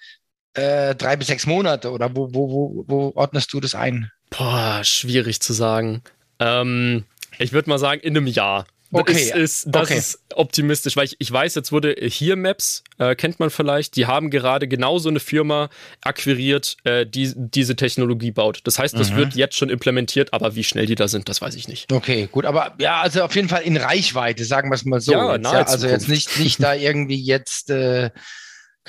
äh, 0.55 0.95
drei 0.95 1.17
bis 1.17 1.26
sechs 1.26 1.47
Monate? 1.47 1.90
Oder 1.90 2.14
wo, 2.14 2.33
wo, 2.33 2.50
wo, 2.50 2.85
wo 2.87 3.12
ordnest 3.14 3.52
du 3.52 3.61
das 3.61 3.75
ein? 3.75 4.11
Boah, 4.31 4.81
schwierig 4.85 5.40
zu 5.40 5.52
sagen. 5.52 6.02
Ähm, 6.38 7.05
ich 7.38 7.52
würde 7.52 7.71
mal 7.71 7.78
sagen, 7.78 8.00
in 8.00 8.17
einem 8.17 8.26
Jahr. 8.26 8.67
Okay. 8.90 9.12
Das, 9.12 9.38
ist, 9.38 9.66
das 9.68 9.83
okay. 9.83 9.99
ist 9.99 10.21
optimistisch, 10.35 10.97
weil 10.97 11.04
ich, 11.04 11.16
ich 11.18 11.30
weiß, 11.30 11.54
jetzt 11.54 11.73
wurde 11.73 11.95
hier 12.00 12.37
Maps, 12.37 12.83
äh, 12.99 13.14
kennt 13.14 13.38
man 13.38 13.50
vielleicht, 13.50 13.97
die 13.97 14.07
haben 14.07 14.30
gerade 14.30 14.66
genauso 14.66 15.11
eine 15.11 15.21
Firma 15.21 15.68
akquiriert, 16.02 16.76
äh, 16.85 17.04
die 17.04 17.33
diese 17.37 17.76
Technologie 17.76 18.30
baut. 18.30 18.61
Das 18.64 18.78
heißt, 18.78 18.99
das 18.99 19.11
mhm. 19.11 19.16
wird 19.16 19.35
jetzt 19.35 19.57
schon 19.57 19.68
implementiert, 19.68 20.33
aber 20.33 20.54
wie 20.54 20.64
schnell 20.64 20.87
die 20.87 20.95
da 20.95 21.07
sind, 21.07 21.28
das 21.28 21.42
weiß 21.42 21.54
ich 21.54 21.68
nicht. 21.68 21.92
Okay, 21.92 22.28
gut, 22.33 22.47
aber 22.47 22.75
ja, 22.78 23.00
also 23.02 23.23
auf 23.23 23.35
jeden 23.35 23.49
Fall 23.49 23.62
in 23.62 23.76
Reichweite, 23.76 24.45
sagen 24.45 24.71
wir 24.71 24.76
es 24.76 24.85
mal 24.85 25.00
so. 25.00 25.12
Ja, 25.12 25.35
jetzt, 25.35 25.45
ja? 25.45 25.62
Also 25.66 25.87
jetzt 25.87 26.09
nicht, 26.09 26.38
nicht 26.38 26.62
da 26.62 26.75
irgendwie 26.75 27.21
jetzt. 27.21 27.71
Äh, 27.71 28.11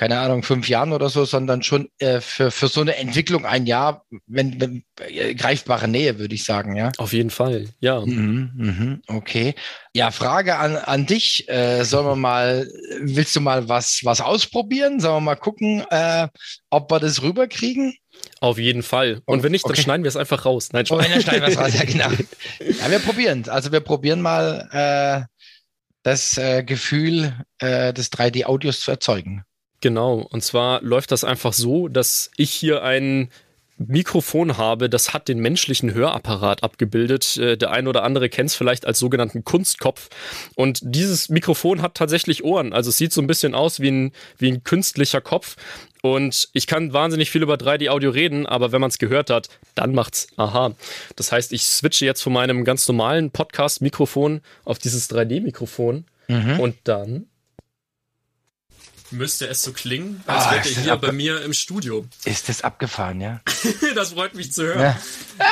keine 0.00 0.18
Ahnung, 0.18 0.42
fünf 0.42 0.66
Jahren 0.66 0.94
oder 0.94 1.10
so, 1.10 1.26
sondern 1.26 1.62
schon 1.62 1.90
äh, 1.98 2.22
für, 2.22 2.50
für 2.50 2.68
so 2.68 2.80
eine 2.80 2.96
Entwicklung 2.96 3.44
ein 3.44 3.66
Jahr, 3.66 4.06
wenn, 4.26 4.58
wenn 4.58 4.82
äh, 4.98 5.34
greifbare 5.34 5.88
Nähe, 5.88 6.18
würde 6.18 6.34
ich 6.34 6.44
sagen, 6.44 6.74
ja. 6.74 6.90
Auf 6.96 7.12
jeden 7.12 7.28
Fall, 7.28 7.68
ja. 7.80 8.00
Mhm, 8.00 8.50
mhm, 8.54 9.02
okay. 9.08 9.54
Ja, 9.92 10.10
Frage 10.10 10.56
an, 10.56 10.76
an 10.76 11.04
dich. 11.04 11.46
Äh, 11.50 11.84
sollen 11.84 12.06
wir 12.06 12.16
mal, 12.16 12.66
willst 13.02 13.36
du 13.36 13.42
mal 13.42 13.68
was, 13.68 14.00
was 14.02 14.22
ausprobieren? 14.22 15.00
Sollen 15.00 15.16
wir 15.16 15.20
mal 15.20 15.34
gucken, 15.34 15.84
äh, 15.90 16.28
ob 16.70 16.90
wir 16.90 16.98
das 16.98 17.20
rüberkriegen? 17.20 17.94
Auf 18.40 18.58
jeden 18.58 18.82
Fall. 18.82 19.20
Und 19.26 19.42
wenn 19.42 19.52
nicht, 19.52 19.66
dann 19.66 19.72
okay. 19.72 19.82
schneiden 19.82 20.04
wir 20.04 20.08
es 20.08 20.16
einfach 20.16 20.46
raus. 20.46 20.70
Nein, 20.72 20.86
oh, 20.88 20.96
wenn, 20.96 21.10
dann 21.10 21.20
schneiden 21.20 21.42
wir 21.42 21.48
es 21.48 21.58
raus, 21.58 21.74
ja 21.74 21.84
genau. 21.84 22.08
Ja, 22.80 22.90
wir 22.90 23.00
probieren 23.00 23.46
Also 23.50 23.70
wir 23.70 23.80
probieren 23.80 24.22
mal 24.22 24.66
äh, 24.72 25.26
das 26.04 26.38
äh, 26.38 26.62
Gefühl 26.64 27.34
äh, 27.58 27.92
des 27.92 28.10
3D-Audios 28.10 28.80
zu 28.80 28.92
erzeugen. 28.92 29.44
Genau. 29.80 30.26
Und 30.30 30.42
zwar 30.44 30.82
läuft 30.82 31.12
das 31.12 31.24
einfach 31.24 31.52
so, 31.52 31.88
dass 31.88 32.30
ich 32.36 32.50
hier 32.50 32.82
einen 32.82 33.30
Mikrofon 33.86 34.58
habe, 34.58 34.90
das 34.90 35.14
hat 35.14 35.28
den 35.28 35.38
menschlichen 35.38 35.94
Hörapparat 35.94 36.62
abgebildet. 36.62 37.38
Äh, 37.38 37.56
der 37.56 37.70
eine 37.70 37.88
oder 37.88 38.02
andere 38.02 38.28
kennt 38.28 38.50
es 38.50 38.54
vielleicht 38.54 38.86
als 38.86 38.98
sogenannten 38.98 39.42
Kunstkopf. 39.42 40.10
Und 40.54 40.80
dieses 40.82 41.30
Mikrofon 41.30 41.80
hat 41.80 41.94
tatsächlich 41.94 42.44
Ohren. 42.44 42.74
Also 42.74 42.90
es 42.90 42.98
sieht 42.98 43.12
so 43.12 43.22
ein 43.22 43.26
bisschen 43.26 43.54
aus 43.54 43.80
wie 43.80 43.90
ein, 43.90 44.12
wie 44.36 44.52
ein 44.52 44.64
künstlicher 44.64 45.22
Kopf. 45.22 45.56
Und 46.02 46.50
ich 46.52 46.66
kann 46.66 46.92
wahnsinnig 46.92 47.30
viel 47.30 47.42
über 47.42 47.54
3D-Audio 47.54 48.10
reden, 48.10 48.46
aber 48.46 48.72
wenn 48.72 48.82
man 48.82 48.90
es 48.90 48.98
gehört 48.98 49.30
hat, 49.30 49.48
dann 49.74 49.94
macht's 49.94 50.28
aha. 50.36 50.74
Das 51.16 51.32
heißt, 51.32 51.52
ich 51.52 51.64
switche 51.64 52.04
jetzt 52.04 52.22
von 52.22 52.34
meinem 52.34 52.64
ganz 52.64 52.86
normalen 52.86 53.30
Podcast-Mikrofon 53.30 54.42
auf 54.64 54.78
dieses 54.78 55.10
3D-Mikrofon 55.10 56.04
mhm. 56.28 56.60
und 56.60 56.76
dann 56.84 57.29
müsste 59.12 59.48
es 59.48 59.62
so 59.62 59.72
klingen, 59.72 60.22
als 60.26 60.46
oh, 60.46 60.50
wäre 60.50 60.68
er 60.68 60.82
hier 60.82 60.96
bei 60.96 61.12
mir 61.12 61.42
im 61.42 61.52
Studio. 61.52 62.06
Ist 62.24 62.48
das 62.48 62.62
abgefahren, 62.62 63.20
ja? 63.20 63.40
das 63.94 64.12
freut 64.12 64.34
mich 64.34 64.52
zu 64.52 64.64
hören. 64.64 64.80
Ja. 64.80 64.98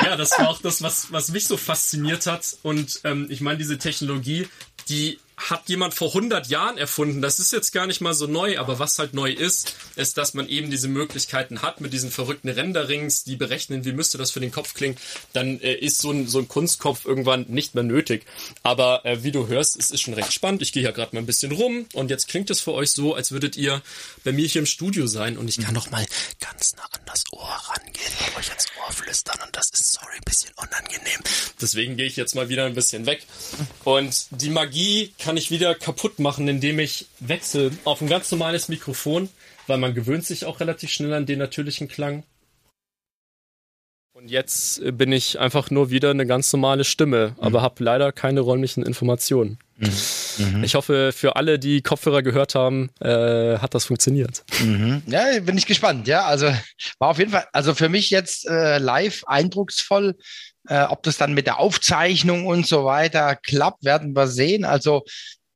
ja. 0.03 0.15
das 0.15 0.37
war 0.39 0.49
auch 0.49 0.61
das, 0.61 0.81
was, 0.81 1.11
was 1.11 1.29
mich 1.29 1.47
so 1.47 1.57
fasziniert 1.57 2.25
hat. 2.25 2.57
Und 2.63 3.01
ähm, 3.03 3.27
ich 3.29 3.41
meine, 3.41 3.57
diese 3.57 3.77
Technologie, 3.77 4.47
die 4.87 5.19
hat 5.39 5.69
jemand 5.69 5.93
vor 5.93 6.09
100 6.09 6.47
Jahren 6.47 6.77
erfunden. 6.77 7.21
Das 7.21 7.39
ist 7.39 7.53
jetzt 7.53 7.71
gar 7.71 7.87
nicht 7.87 8.01
mal 8.01 8.13
so 8.13 8.27
neu, 8.27 8.59
aber 8.59 8.77
was 8.79 8.99
halt 8.99 9.13
neu 9.13 9.31
ist, 9.31 9.73
ist, 9.95 10.17
dass 10.17 10.33
man 10.33 10.47
eben 10.47 10.69
diese 10.69 10.87
Möglichkeiten 10.87 11.61
hat 11.61 11.81
mit 11.81 11.93
diesen 11.93 12.11
verrückten 12.11 12.49
Renderings, 12.49 13.23
die 13.23 13.35
berechnen, 13.35 13.85
wie 13.85 13.93
müsste 13.93 14.17
das 14.17 14.31
für 14.31 14.39
den 14.39 14.51
Kopf 14.51 14.73
klingen. 14.73 14.97
Dann 15.33 15.59
äh, 15.61 15.73
ist 15.73 15.99
so 15.99 16.11
ein, 16.11 16.27
so 16.27 16.39
ein 16.39 16.47
Kunstkopf 16.47 17.05
irgendwann 17.05 17.45
nicht 17.47 17.73
mehr 17.73 17.83
nötig. 17.83 18.25
Aber 18.63 19.05
äh, 19.05 19.23
wie 19.23 19.31
du 19.31 19.47
hörst, 19.47 19.77
es 19.77 19.91
ist 19.91 20.01
schon 20.01 20.13
recht 20.13 20.33
spannend. 20.33 20.61
Ich 20.61 20.73
gehe 20.73 20.83
ja 20.83 20.91
gerade 20.91 21.15
mal 21.15 21.21
ein 21.21 21.25
bisschen 21.25 21.51
rum 21.51 21.85
und 21.93 22.09
jetzt 22.09 22.27
klingt 22.27 22.49
es 22.49 22.59
für 22.59 22.73
euch 22.73 22.91
so, 22.91 23.15
als 23.15 23.31
würdet 23.31 23.55
ihr 23.55 23.81
bei 24.23 24.31
mir 24.31 24.47
hier 24.47 24.59
im 24.59 24.65
Studio 24.65 25.07
sein 25.07 25.37
und 25.37 25.47
ich 25.47 25.59
kann 25.59 25.73
noch 25.73 25.89
mal 25.89 26.05
ganz 26.39 26.75
nah 26.75 26.83
an 26.91 27.01
das 27.05 27.23
Ohr 27.31 27.47
rangehen 27.47 28.13
und 28.27 28.37
euch 28.37 28.49
ins 28.49 28.67
Ohr 28.77 28.91
flüstern 28.91 29.39
und 29.45 29.55
das 29.55 29.69
ist, 29.69 29.93
sorry, 29.93 30.15
ein 30.15 30.23
bisschen 30.25 30.51
unangenehm. 30.55 31.21
Deswegen 31.61 31.97
gehe 31.97 32.05
ich 32.05 32.15
jetzt 32.15 32.35
mal 32.35 32.49
wieder 32.49 32.65
ein 32.65 32.73
bisschen 32.73 33.05
weg. 33.05 33.25
Und 33.83 34.27
die 34.31 34.49
Magie 34.49 35.13
kann 35.19 35.28
kann 35.29 35.37
ich 35.37 35.51
wieder 35.51 35.75
kaputt 35.75 36.17
machen, 36.17 36.47
indem 36.47 36.79
ich 36.79 37.05
wechsle 37.19 37.69
auf 37.83 38.01
ein 38.01 38.07
ganz 38.07 38.31
normales 38.31 38.67
Mikrofon, 38.67 39.29
weil 39.67 39.77
man 39.77 39.93
gewöhnt 39.93 40.25
sich 40.25 40.43
auch 40.43 40.59
relativ 40.59 40.89
schnell 40.89 41.13
an 41.13 41.27
den 41.27 41.37
natürlichen 41.37 41.87
Klang. 41.87 42.23
Und 44.11 44.31
jetzt 44.31 44.81
bin 44.97 45.11
ich 45.11 45.37
einfach 45.39 45.69
nur 45.69 45.91
wieder 45.91 46.09
eine 46.09 46.25
ganz 46.25 46.51
normale 46.51 46.83
Stimme, 46.83 47.35
mhm. 47.37 47.43
aber 47.43 47.61
habe 47.61 47.83
leider 47.83 48.11
keine 48.11 48.39
räumlichen 48.39 48.83
Informationen. 48.83 49.59
Mhm. 49.77 49.91
mhm. 50.39 50.63
Ich 50.63 50.73
hoffe, 50.73 51.11
für 51.13 51.35
alle, 51.35 51.59
die 51.59 51.83
Kopfhörer 51.83 52.23
gehört 52.23 52.55
haben, 52.55 52.89
äh, 52.99 53.59
hat 53.59 53.75
das 53.75 53.85
funktioniert. 53.85 54.43
Mhm. 54.61 55.03
Ja, 55.05 55.39
bin 55.41 55.59
ich 55.59 55.67
gespannt. 55.67 56.07
Ja, 56.07 56.25
also 56.25 56.47
war 56.97 57.09
auf 57.09 57.19
jeden 57.19 57.29
Fall, 57.29 57.45
also 57.53 57.75
für 57.75 57.87
mich 57.87 58.09
jetzt 58.09 58.47
äh, 58.47 58.79
live 58.79 59.23
eindrucksvoll. 59.27 60.15
Äh, 60.67 60.83
ob 60.83 61.03
das 61.03 61.17
dann 61.17 61.33
mit 61.33 61.47
der 61.47 61.59
Aufzeichnung 61.59 62.45
und 62.45 62.67
so 62.67 62.85
weiter 62.85 63.35
klappt, 63.35 63.83
werden 63.83 64.15
wir 64.15 64.27
sehen. 64.27 64.65
Also 64.65 65.03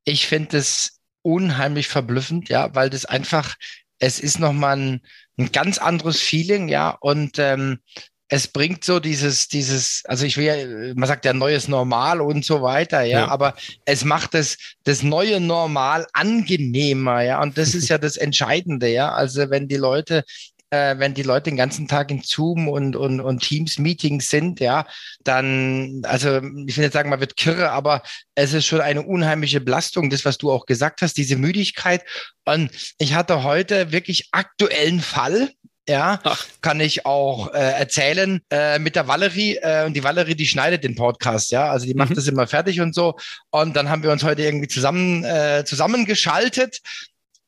ich 0.06 0.28
finde 0.28 0.58
es 0.58 1.00
unheimlich 1.22 1.88
verblüffend, 1.88 2.50
ja, 2.50 2.74
weil 2.76 2.90
das 2.90 3.06
einfach, 3.06 3.56
es 4.00 4.20
ist 4.20 4.40
nochmal 4.40 4.78
ein, 4.78 5.02
ein 5.38 5.52
ganz 5.52 5.78
anderes 5.78 6.20
Feeling, 6.20 6.68
ja, 6.68 6.90
und 7.00 7.40
ähm, 7.40 7.80
es 8.28 8.48
bringt 8.48 8.84
so 8.84 9.00
dieses, 9.00 9.48
dieses, 9.48 10.04
also 10.06 10.26
ich 10.26 10.38
will 10.38 10.46
ja, 10.46 10.94
man 10.96 11.08
sagt 11.08 11.26
ja 11.26 11.34
neues 11.34 11.68
Normal 11.68 12.20
und 12.20 12.44
so 12.44 12.62
weiter, 12.62 13.04
ja, 13.04 13.20
ja, 13.20 13.28
aber 13.28 13.56
es 13.86 14.06
macht 14.06 14.34
das, 14.34 14.58
das 14.84 15.04
neue 15.04 15.40
Normal 15.40 16.08
angenehmer, 16.14 17.22
ja, 17.22 17.42
und 17.42 17.58
das 17.58 17.76
ist 17.76 17.90
ja 17.90 17.98
das 17.98 18.18
Entscheidende, 18.18 18.88
ja. 18.88 19.12
Also 19.12 19.50
wenn 19.50 19.68
die 19.68 19.78
Leute 19.78 20.24
äh, 20.74 20.98
wenn 20.98 21.14
die 21.14 21.22
Leute 21.22 21.52
den 21.52 21.58
ganzen 21.58 21.88
Tag 21.88 22.10
in 22.10 22.24
Zoom 22.24 22.68
und, 22.68 22.96
und, 22.96 23.20
und 23.20 23.44
Teams-Meetings 23.44 24.28
sind, 24.28 24.60
ja, 24.60 24.88
dann, 25.24 26.02
also 26.04 26.38
ich 26.38 26.76
will 26.78 26.86
jetzt 26.86 26.94
sagen, 26.94 27.12
man 27.12 27.20
wird 27.20 27.38
kirre, 27.38 27.70
aber 27.70 28.02
es 28.34 28.54
ist 28.54 28.66
schon 28.66 28.82
eine 28.82 29.04
unheimliche 29.04 29.62
Belastung, 29.62 30.10
das, 30.10 30.26
was 30.26 30.40
du 30.40 30.52
auch 30.52 30.66
gesagt 30.66 31.04
hast, 31.04 31.16
diese 31.16 31.36
Müdigkeit. 31.36 32.04
Und 32.44 32.72
ich 32.98 33.14
hatte 33.14 33.44
heute 33.44 33.92
wirklich 33.92 34.30
aktuellen 34.32 35.00
Fall, 35.00 35.52
ja, 35.88 36.20
Ach. 36.24 36.44
kann 36.62 36.80
ich 36.80 37.06
auch 37.06 37.54
äh, 37.54 37.60
erzählen 37.60 38.42
äh, 38.50 38.80
mit 38.80 38.96
der 38.96 39.08
Valerie. 39.08 39.58
Äh, 39.58 39.86
und 39.86 39.94
die 39.94 40.04
Valerie, 40.04 40.34
die 40.34 40.48
schneidet 40.48 40.84
den 40.84 40.96
Podcast, 40.96 41.52
ja. 41.52 41.70
Also 41.70 41.86
die 41.86 41.94
macht 41.94 42.12
mhm. 42.12 42.16
das 42.16 42.28
immer 42.28 42.48
fertig 42.48 42.80
und 42.82 42.96
so. 42.96 43.16
Und 43.52 43.76
dann 43.76 43.90
haben 43.90 44.02
wir 44.02 44.12
uns 44.12 44.24
heute 44.24 44.42
irgendwie 44.42 44.70
zusammen 44.70 45.24
äh, 45.24 45.66
zusammengeschaltet 45.66 46.80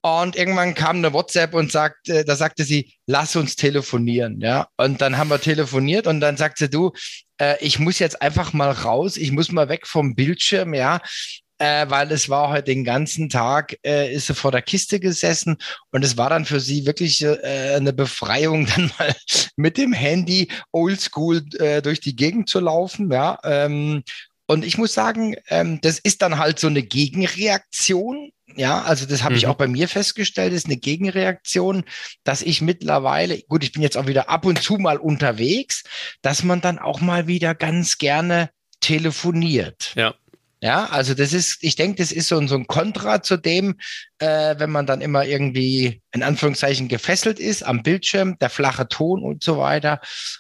und 0.06 0.36
irgendwann 0.36 0.76
kam 0.76 0.98
eine 0.98 1.14
WhatsApp 1.14 1.56
und 1.56 1.72
sagte, 1.72 2.24
da 2.26 2.36
sagte 2.36 2.64
sie, 2.64 2.94
lass 3.08 3.36
uns 3.36 3.56
telefonieren, 3.56 4.40
ja. 4.40 4.68
Und 4.78 5.02
dann 5.02 5.18
haben 5.18 5.32
wir 5.32 5.42
telefoniert 5.42 6.06
und 6.06 6.20
dann 6.20 6.38
sagte 6.38 6.70
du, 6.70 6.92
äh, 7.40 7.56
ich 7.60 7.80
muss 7.80 7.98
jetzt 7.98 8.22
einfach 8.22 8.54
mal 8.54 8.70
raus, 8.70 9.18
ich 9.18 9.32
muss 9.32 9.52
mal 9.52 9.68
weg 9.68 9.88
vom 9.88 10.14
Bildschirm, 10.14 10.76
ja. 10.76 11.02
Äh, 11.58 11.90
weil 11.90 12.12
es 12.12 12.30
war 12.30 12.50
heute 12.50 12.66
den 12.66 12.84
ganzen 12.84 13.30
Tag, 13.30 13.78
äh, 13.84 14.14
ist 14.14 14.28
sie 14.28 14.36
vor 14.36 14.52
der 14.52 14.62
Kiste 14.62 15.00
gesessen 15.00 15.58
und 15.90 16.06
es 16.06 16.18
war 16.18 16.30
dann 16.30 16.46
für 16.46 16.60
sie 16.60 16.86
wirklich 16.86 17.24
äh, 17.24 17.74
eine 17.76 17.92
Befreiung, 17.92 18.68
dann 18.76 18.92
mal 19.00 19.16
mit 19.56 19.76
dem 19.80 19.92
Handy 19.92 20.50
oldschool 20.72 21.42
äh, 21.58 21.82
durch 21.82 22.00
die 22.00 22.16
Gegend 22.16 22.48
zu 22.48 22.60
laufen, 22.60 23.12
ja. 23.12 23.40
Ähm, 23.44 24.04
und 24.46 24.64
ich 24.64 24.78
muss 24.78 24.94
sagen, 24.94 25.36
ähm, 25.48 25.82
das 25.82 25.98
ist 25.98 26.22
dann 26.22 26.38
halt 26.38 26.60
so 26.60 26.68
eine 26.68 26.84
Gegenreaktion 26.84 28.30
ja, 28.56 28.84
also 28.84 29.06
das 29.06 29.24
habe 29.24 29.34
mhm. 29.34 29.38
ich 29.38 29.48
auch 29.48 29.56
bei 29.56 29.68
mir 29.68 29.88
festgestellt, 29.88 30.54
ist 30.54 30.68
eine 30.68 30.78
Gegenreaktion, 30.78 31.84
dass 32.24 32.42
ich 32.42 32.62
mittlerweile, 32.62 33.42
gut, 33.48 33.64
ich 33.64 33.72
bin 33.72 33.82
jetzt 33.82 33.98
auch 33.98 34.08
wieder 34.08 34.30
ab 34.30 34.46
und 34.46 34.62
zu 34.62 34.78
mal 34.78 34.98
unterwegs, 34.98 35.84
dass 36.22 36.44
man 36.44 36.62
dann 36.62 36.80
auch 36.80 37.02
mal 37.02 37.28
wieder 37.28 37.56
ganz 37.56 37.98
gerne 37.98 38.50
telefoniert. 38.82 39.94
Ja. 39.96 40.14
Ja, 40.62 40.86
also 40.86 41.14
das 41.14 41.32
ist, 41.34 41.64
ich 41.64 41.76
denke, 41.76 42.02
das 42.02 42.12
ist 42.12 42.28
so, 42.28 42.48
so 42.48 42.56
ein 42.56 42.66
Kontra 42.66 43.22
zu 43.22 43.38
dem, 43.38 43.76
äh, 44.18 44.56
wenn 44.58 44.72
man 44.72 44.88
dann 44.88 45.02
immer 45.02 45.24
irgendwie 45.24 46.02
in 46.12 46.24
Anführungszeichen 46.24 46.88
gefesselt 46.88 47.40
ist 47.40 47.62
am 47.62 47.84
Bildschirm, 47.84 48.40
der 48.40 48.50
flache 48.50 48.88
Ton 48.88 49.22
und 49.22 49.44
so 49.44 49.60
weiter. 49.60 50.00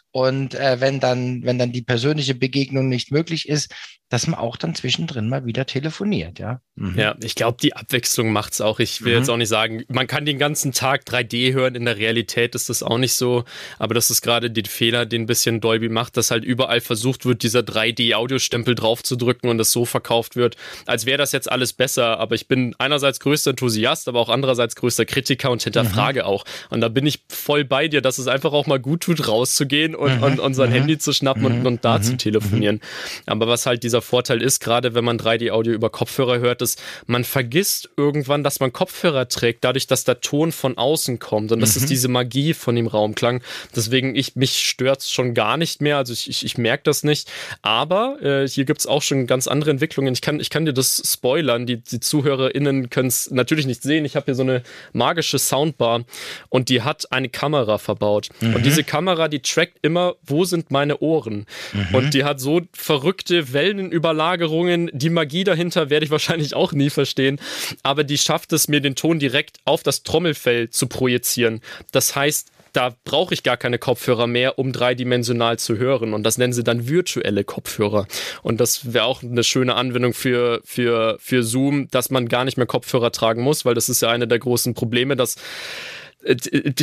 Und 0.09 0.55
äh, 0.55 0.79
wenn 0.79 0.99
dann, 0.99 1.43
wenn 1.43 1.59
dann 1.59 1.73
die 1.73 1.83
persönliche 1.83 2.33
Begegnung 2.33 2.87
nicht 2.87 3.11
möglich 3.11 3.47
ist, 3.47 3.71
dass 4.15 4.27
man 4.27 4.39
auch 4.39 4.55
dann 4.55 4.73
zwischendrin 4.73 5.27
mal 5.27 5.45
wieder 5.45 5.65
telefoniert, 5.65 6.39
ja. 6.39 6.61
Mhm. 6.75 6.97
Ja, 6.97 7.15
ich 7.21 7.35
glaube, 7.35 7.57
die 7.61 7.75
Abwechslung 7.75 8.31
macht 8.31 8.53
es 8.53 8.61
auch. 8.61 8.79
Ich 8.79 9.03
will 9.03 9.13
mhm. 9.13 9.19
jetzt 9.19 9.29
auch 9.29 9.35
nicht 9.35 9.49
sagen, 9.49 9.83
man 9.89 10.07
kann 10.07 10.25
den 10.25 10.39
ganzen 10.39 10.71
Tag 10.71 11.03
3D 11.05 11.51
hören, 11.53 11.75
in 11.75 11.83
der 11.83 11.97
Realität 11.97 12.55
ist 12.55 12.69
das 12.69 12.81
auch 12.81 12.97
nicht 12.97 13.13
so, 13.13 13.43
aber 13.77 13.93
das 13.93 14.09
ist 14.09 14.21
gerade 14.21 14.49
den 14.49 14.65
Fehler, 14.65 15.05
den 15.05 15.23
ein 15.23 15.25
bisschen 15.25 15.59
Dolby 15.59 15.89
macht, 15.89 16.15
dass 16.15 16.31
halt 16.31 16.45
überall 16.45 16.79
versucht 16.79 17.25
wird, 17.25 17.43
dieser 17.43 17.59
3D-Audiostempel 17.59 18.73
draufzudrücken 18.73 19.49
und 19.49 19.57
das 19.57 19.71
so 19.71 19.83
verkauft 19.83 20.37
wird, 20.37 20.55
als 20.85 21.05
wäre 21.05 21.17
das 21.17 21.33
jetzt 21.33 21.51
alles 21.51 21.73
besser. 21.73 22.17
Aber 22.17 22.35
ich 22.35 22.47
bin 22.47 22.73
einerseits 22.77 23.19
größter 23.19 23.49
Enthusiast, 23.49 24.07
aber 24.07 24.21
auch 24.21 24.29
andererseits 24.29 24.77
größter 24.77 25.05
Kritiker 25.05 25.51
und 25.51 25.61
hinterfrage 25.61 26.21
mhm. 26.21 26.27
auch. 26.27 26.45
Und 26.69 26.79
da 26.79 26.87
bin 26.87 27.05
ich 27.05 27.23
voll 27.27 27.65
bei 27.65 27.89
dir, 27.89 28.01
dass 28.01 28.17
es 28.17 28.27
einfach 28.27 28.53
auch 28.53 28.65
mal 28.65 28.79
gut 28.79 29.01
tut, 29.01 29.27
rauszugehen 29.27 29.93
und, 29.93 30.17
mhm. 30.17 30.23
und, 30.23 30.39
und 30.39 30.53
sein 30.53 30.69
mhm. 30.69 30.75
Handy 30.75 30.97
zu 30.99 31.11
schnappen 31.11 31.43
und, 31.43 31.59
mhm. 31.59 31.65
und 31.65 31.83
da 31.83 32.01
zu 32.01 32.15
telefonieren. 32.15 32.81
Aber 33.25 33.47
was 33.47 33.65
halt 33.65 33.83
dieser 33.83 33.95
dieser 33.95 34.01
Vorteil 34.05 34.41
ist, 34.41 34.59
gerade 34.59 34.93
wenn 34.93 35.03
man 35.03 35.19
3D-Audio 35.19 35.73
über 35.73 35.89
Kopfhörer 35.89 36.39
hört, 36.39 36.61
ist, 36.61 36.81
man 37.07 37.23
vergisst 37.23 37.89
irgendwann, 37.97 38.43
dass 38.43 38.59
man 38.59 38.71
Kopfhörer 38.71 39.27
trägt, 39.27 39.63
dadurch, 39.63 39.87
dass 39.87 40.03
der 40.03 40.21
Ton 40.21 40.51
von 40.51 40.77
außen 40.77 41.19
kommt. 41.19 41.51
Und 41.51 41.59
das 41.59 41.75
mhm. 41.75 41.81
ist 41.81 41.89
diese 41.89 42.07
Magie 42.07 42.53
von 42.53 42.75
dem 42.75 42.87
Raumklang. 42.87 43.41
Deswegen, 43.75 44.15
ich, 44.15 44.35
mich 44.35 44.57
stört 44.67 45.01
es 45.01 45.11
schon 45.11 45.33
gar 45.33 45.57
nicht 45.57 45.81
mehr. 45.81 45.97
Also 45.97 46.13
ich, 46.13 46.29
ich, 46.29 46.45
ich 46.45 46.57
merke 46.57 46.83
das 46.83 47.03
nicht. 47.03 47.29
Aber 47.61 48.21
äh, 48.21 48.47
hier 48.47 48.65
gibt 48.65 48.79
es 48.79 48.87
auch 48.87 49.01
schon 49.01 49.27
ganz 49.27 49.47
andere 49.47 49.71
Entwicklungen. 49.71 50.13
Ich 50.13 50.21
kann, 50.21 50.39
ich 50.39 50.49
kann 50.49 50.65
dir 50.65 50.73
das 50.73 51.01
spoilern. 51.05 51.65
Die, 51.65 51.77
die 51.77 51.99
ZuhörerInnen 51.99 52.89
können 52.89 53.07
es 53.07 53.31
natürlich 53.31 53.65
nicht 53.65 53.83
sehen. 53.83 54.05
Ich 54.05 54.15
habe 54.15 54.25
hier 54.25 54.35
so 54.35 54.43
eine 54.43 54.63
magische 54.93 55.39
Soundbar 55.39 56.05
und 56.49 56.69
die 56.69 56.81
hat 56.81 57.11
eine 57.11 57.29
Kamera 57.29 57.77
verbaut. 57.77 58.29
Mhm. 58.41 58.55
Und 58.55 58.65
diese 58.65 58.83
Kamera, 58.83 59.27
die 59.27 59.39
trackt 59.41 59.77
immer, 59.81 60.15
wo 60.23 60.45
sind 60.45 60.71
meine 60.71 60.99
Ohren. 60.99 61.45
Mhm. 61.73 61.95
Und 61.95 62.13
die 62.13 62.23
hat 62.23 62.39
so 62.39 62.61
verrückte 62.73 63.53
Wellen 63.53 63.84
Überlagerungen. 63.91 64.89
Die 64.93 65.09
Magie 65.09 65.43
dahinter 65.43 65.89
werde 65.89 66.05
ich 66.05 66.11
wahrscheinlich 66.11 66.55
auch 66.55 66.71
nie 66.71 66.89
verstehen. 66.89 67.39
Aber 67.83 68.03
die 68.03 68.17
schafft 68.17 68.53
es 68.53 68.67
mir, 68.67 68.81
den 68.81 68.95
Ton 68.95 69.19
direkt 69.19 69.59
auf 69.65 69.83
das 69.83 70.03
Trommelfell 70.03 70.69
zu 70.69 70.87
projizieren. 70.87 71.61
Das 71.91 72.15
heißt, 72.15 72.51
da 72.75 72.93
brauche 73.05 73.33
ich 73.33 73.43
gar 73.43 73.57
keine 73.57 73.79
Kopfhörer 73.79 74.27
mehr, 74.27 74.59
um 74.59 74.73
dreidimensional 74.73 75.57
zu 75.57 75.77
hören. 75.77 76.13
Und 76.13 76.23
das 76.23 76.37
nennen 76.37 76.53
sie 76.53 76.63
dann 76.63 76.89
virtuelle 76.89 77.43
Kopfhörer. 77.43 78.05
Und 78.43 78.59
das 78.59 78.93
wäre 78.93 79.05
auch 79.05 79.23
eine 79.23 79.43
schöne 79.43 79.75
Anwendung 79.75 80.13
für, 80.13 80.61
für, 80.65 81.17
für 81.19 81.43
Zoom, 81.43 81.87
dass 81.91 82.09
man 82.09 82.27
gar 82.27 82.43
nicht 82.43 82.57
mehr 82.57 82.65
Kopfhörer 82.65 83.11
tragen 83.11 83.41
muss, 83.41 83.63
weil 83.63 83.75
das 83.75 83.87
ist 83.87 84.01
ja 84.01 84.09
eine 84.09 84.27
der 84.27 84.39
großen 84.39 84.73
Probleme, 84.73 85.15
dass 85.15 85.37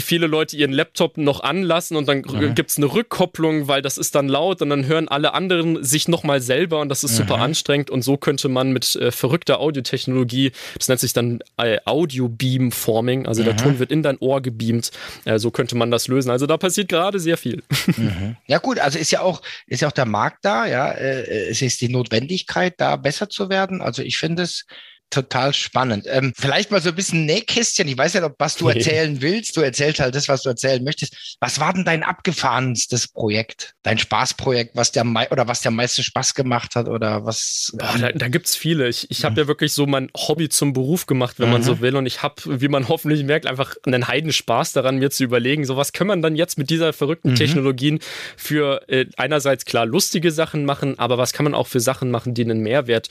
viele 0.01 0.27
Leute 0.27 0.57
ihren 0.57 0.73
Laptop 0.73 1.17
noch 1.17 1.43
anlassen 1.43 1.97
und 1.97 2.09
dann 2.09 2.19
mhm. 2.19 2.55
gibt 2.55 2.71
es 2.71 2.77
eine 2.77 2.87
Rückkopplung, 2.87 3.67
weil 3.67 3.83
das 3.83 3.99
ist 3.99 4.15
dann 4.15 4.29
laut 4.29 4.63
und 4.63 4.71
dann 4.71 4.87
hören 4.87 5.09
alle 5.09 5.35
anderen 5.35 5.83
sich 5.83 6.07
nochmal 6.09 6.41
selber 6.41 6.81
und 6.81 6.89
das 6.89 7.03
ist 7.03 7.17
super 7.17 7.39
mhm. 7.39 7.43
anstrengend 7.43 7.91
und 7.91 8.03
so 8.03 8.17
könnte 8.17 8.49
man 8.49 8.73
mit 8.73 8.95
äh, 8.97 9.11
verrückter 9.11 9.61
Audiotechnologie, 9.61 10.53
das 10.79 10.89
nennt 10.89 11.01
sich 11.01 11.13
dann 11.13 11.41
äh, 11.57 11.79
Audio-Beam-Forming, 11.85 13.27
also 13.27 13.43
mhm. 13.43 13.47
der 13.47 13.57
Ton 13.57 13.79
wird 13.79 13.91
in 13.91 14.03
dein 14.03 14.19
Ohr 14.19 14.41
gebeamt, 14.41 14.93
äh, 15.25 15.39
so 15.39 15.51
könnte 15.51 15.77
man 15.77 15.91
das 15.91 16.09
lösen. 16.09 16.31
Also 16.31 16.47
da 16.47 16.57
passiert 16.57 16.89
gerade 16.89 17.19
sehr 17.19 17.37
viel. 17.37 17.63
Mhm. 17.87 18.37
Ja 18.47 18.59
gut, 18.59 18.79
also 18.79 18.99
ist 18.99 19.11
ja 19.11 19.23
auch, 19.23 19.41
ist 19.67 19.81
ja 19.81 19.89
auch 19.89 19.93
der 19.93 20.05
Markt 20.05 20.45
da, 20.45 20.67
ja, 20.67 20.91
äh, 20.91 21.49
es 21.49 21.63
ist 21.63 21.81
die 21.81 21.89
Notwendigkeit 21.89 22.75
da 22.79 22.97
besser 22.97 23.29
zu 23.31 23.49
werden. 23.49 23.81
Also 23.81 24.03
ich 24.03 24.19
finde 24.19 24.43
es 24.43 24.67
total 25.13 25.53
spannend. 25.53 26.07
Ähm, 26.09 26.33
vielleicht 26.37 26.71
mal 26.71 26.81
so 26.81 26.89
ein 26.89 26.95
bisschen 26.95 27.27
Nähkästchen. 27.27 27.87
Ich 27.87 27.97
weiß 27.97 28.15
ja 28.15 28.21
nicht, 28.23 28.35
was 28.39 28.57
du 28.57 28.69
erzählen 28.69 29.21
willst. 29.21 29.57
Du 29.57 29.61
erzählst 29.61 30.01
halt 30.01 30.15
das, 30.15 30.29
was 30.29 30.43
du 30.43 30.49
erzählen 30.49 30.83
möchtest. 30.83 31.37
Was 31.41 31.61
war 31.61 31.73
denn 31.73 31.85
dein 31.85 32.03
abgefahrenstes 32.03 33.09
Projekt? 33.09 33.75
Dein 33.83 33.99
Spaßprojekt, 33.99 34.75
was 34.75 34.91
der 34.93 35.05
oder 35.31 35.47
was 35.47 35.61
der 35.61 35.71
meiste 35.71 36.03
Spaß 36.03 36.35
gemacht 36.35 36.75
hat 36.75 36.89
oder 36.89 37.25
was? 37.27 37.73
Boah, 37.75 37.97
da, 37.99 38.13
da 38.13 38.29
gibt's 38.29 38.57
viele. 38.57 38.89
Ich, 38.89 39.11
ich 39.11 39.25
habe 39.25 39.43
ja 39.43 39.47
wirklich 39.47 39.73
so 39.73 39.87
mein 39.87 40.11
Hobby 40.17 40.49
zum 40.49 40.73
Beruf 40.73 41.07
gemacht, 41.07 41.39
wenn 41.39 41.49
mhm. 41.49 41.53
man 41.53 41.63
so 41.63 41.81
will. 41.81 41.97
Und 41.97 42.07
ich 42.07 42.23
habe, 42.23 42.37
wie 42.47 42.69
man 42.69 42.89
hoffentlich 42.89 43.23
merkt, 43.25 43.47
einfach 43.47 43.75
einen 43.85 44.09
Heidenspaß 44.09 44.73
daran, 44.73 44.99
mir 44.99 45.11
zu 45.11 45.25
überlegen, 45.25 45.65
so 45.65 45.77
was 45.77 45.93
kann 45.93 46.07
man 46.07 46.23
dann 46.23 46.37
jetzt 46.37 46.57
mit 46.57 46.71
dieser 46.71 46.93
verrückten 46.93 47.31
mhm. 47.31 47.37
Technologien 47.37 47.99
für 48.37 48.89
äh, 48.89 49.07
einerseits 49.17 49.67
klar 49.67 49.85
lustige 49.85 50.31
Sachen 50.31 50.65
machen, 50.65 50.99
aber 50.99 51.19
was 51.19 51.35
kann 51.35 51.45
man 51.45 51.55
auch 51.55 51.67
für 51.67 51.81
Sachen 51.81 52.11
machen, 52.11 52.33
die 52.33 52.43
einen 52.43 52.61
Mehrwert 52.61 53.09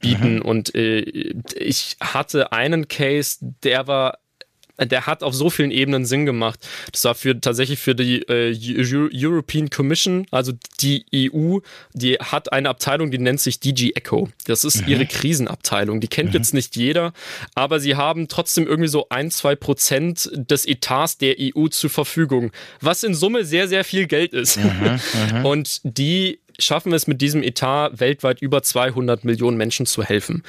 bieten? 0.00 0.36
Mhm. 0.36 0.42
Und 0.42 0.74
äh, 0.74 1.34
ich 1.54 1.96
hatte 2.00 2.52
einen 2.52 2.88
Case, 2.88 3.38
der 3.62 3.86
war 3.86 4.18
der 4.78 5.06
hat 5.06 5.22
auf 5.22 5.34
so 5.34 5.50
vielen 5.50 5.70
Ebenen 5.70 6.04
Sinn 6.04 6.26
gemacht. 6.26 6.58
Das 6.90 7.04
war 7.04 7.14
für 7.14 7.40
tatsächlich 7.40 7.78
für 7.78 7.94
die 7.94 8.22
äh, 8.22 8.56
European 9.14 9.70
Commission, 9.70 10.26
also 10.30 10.52
die 10.80 11.06
EU, 11.14 11.58
die 11.92 12.14
hat 12.14 12.52
eine 12.52 12.68
Abteilung, 12.68 13.10
die 13.10 13.18
nennt 13.18 13.40
sich 13.40 13.60
DG 13.60 13.92
Echo. 13.94 14.28
Das 14.46 14.64
ist 14.64 14.82
mhm. 14.82 14.88
ihre 14.88 15.06
Krisenabteilung. 15.06 16.00
Die 16.00 16.08
kennt 16.08 16.30
mhm. 16.30 16.36
jetzt 16.36 16.54
nicht 16.54 16.76
jeder, 16.76 17.12
aber 17.54 17.78
sie 17.78 17.94
haben 17.94 18.26
trotzdem 18.26 18.66
irgendwie 18.66 18.88
so 18.88 19.06
ein, 19.10 19.30
zwei 19.30 19.54
Prozent 19.54 20.30
des 20.34 20.66
Etats 20.66 21.18
der 21.18 21.36
EU 21.38 21.68
zur 21.68 21.90
Verfügung, 21.90 22.50
was 22.80 23.04
in 23.04 23.14
Summe 23.14 23.44
sehr, 23.44 23.68
sehr 23.68 23.84
viel 23.84 24.06
Geld 24.06 24.32
ist. 24.32 24.56
Mhm. 24.56 25.00
mhm. 25.32 25.46
Und 25.46 25.80
die 25.84 26.40
schaffen 26.58 26.92
wir 26.92 26.96
es 26.96 27.06
mit 27.06 27.20
diesem 27.20 27.42
Etat 27.42 28.00
weltweit 28.00 28.40
über 28.40 28.62
200 28.62 29.24
Millionen 29.24 29.56
Menschen 29.56 29.86
zu 29.86 30.02
helfen. 30.02 30.42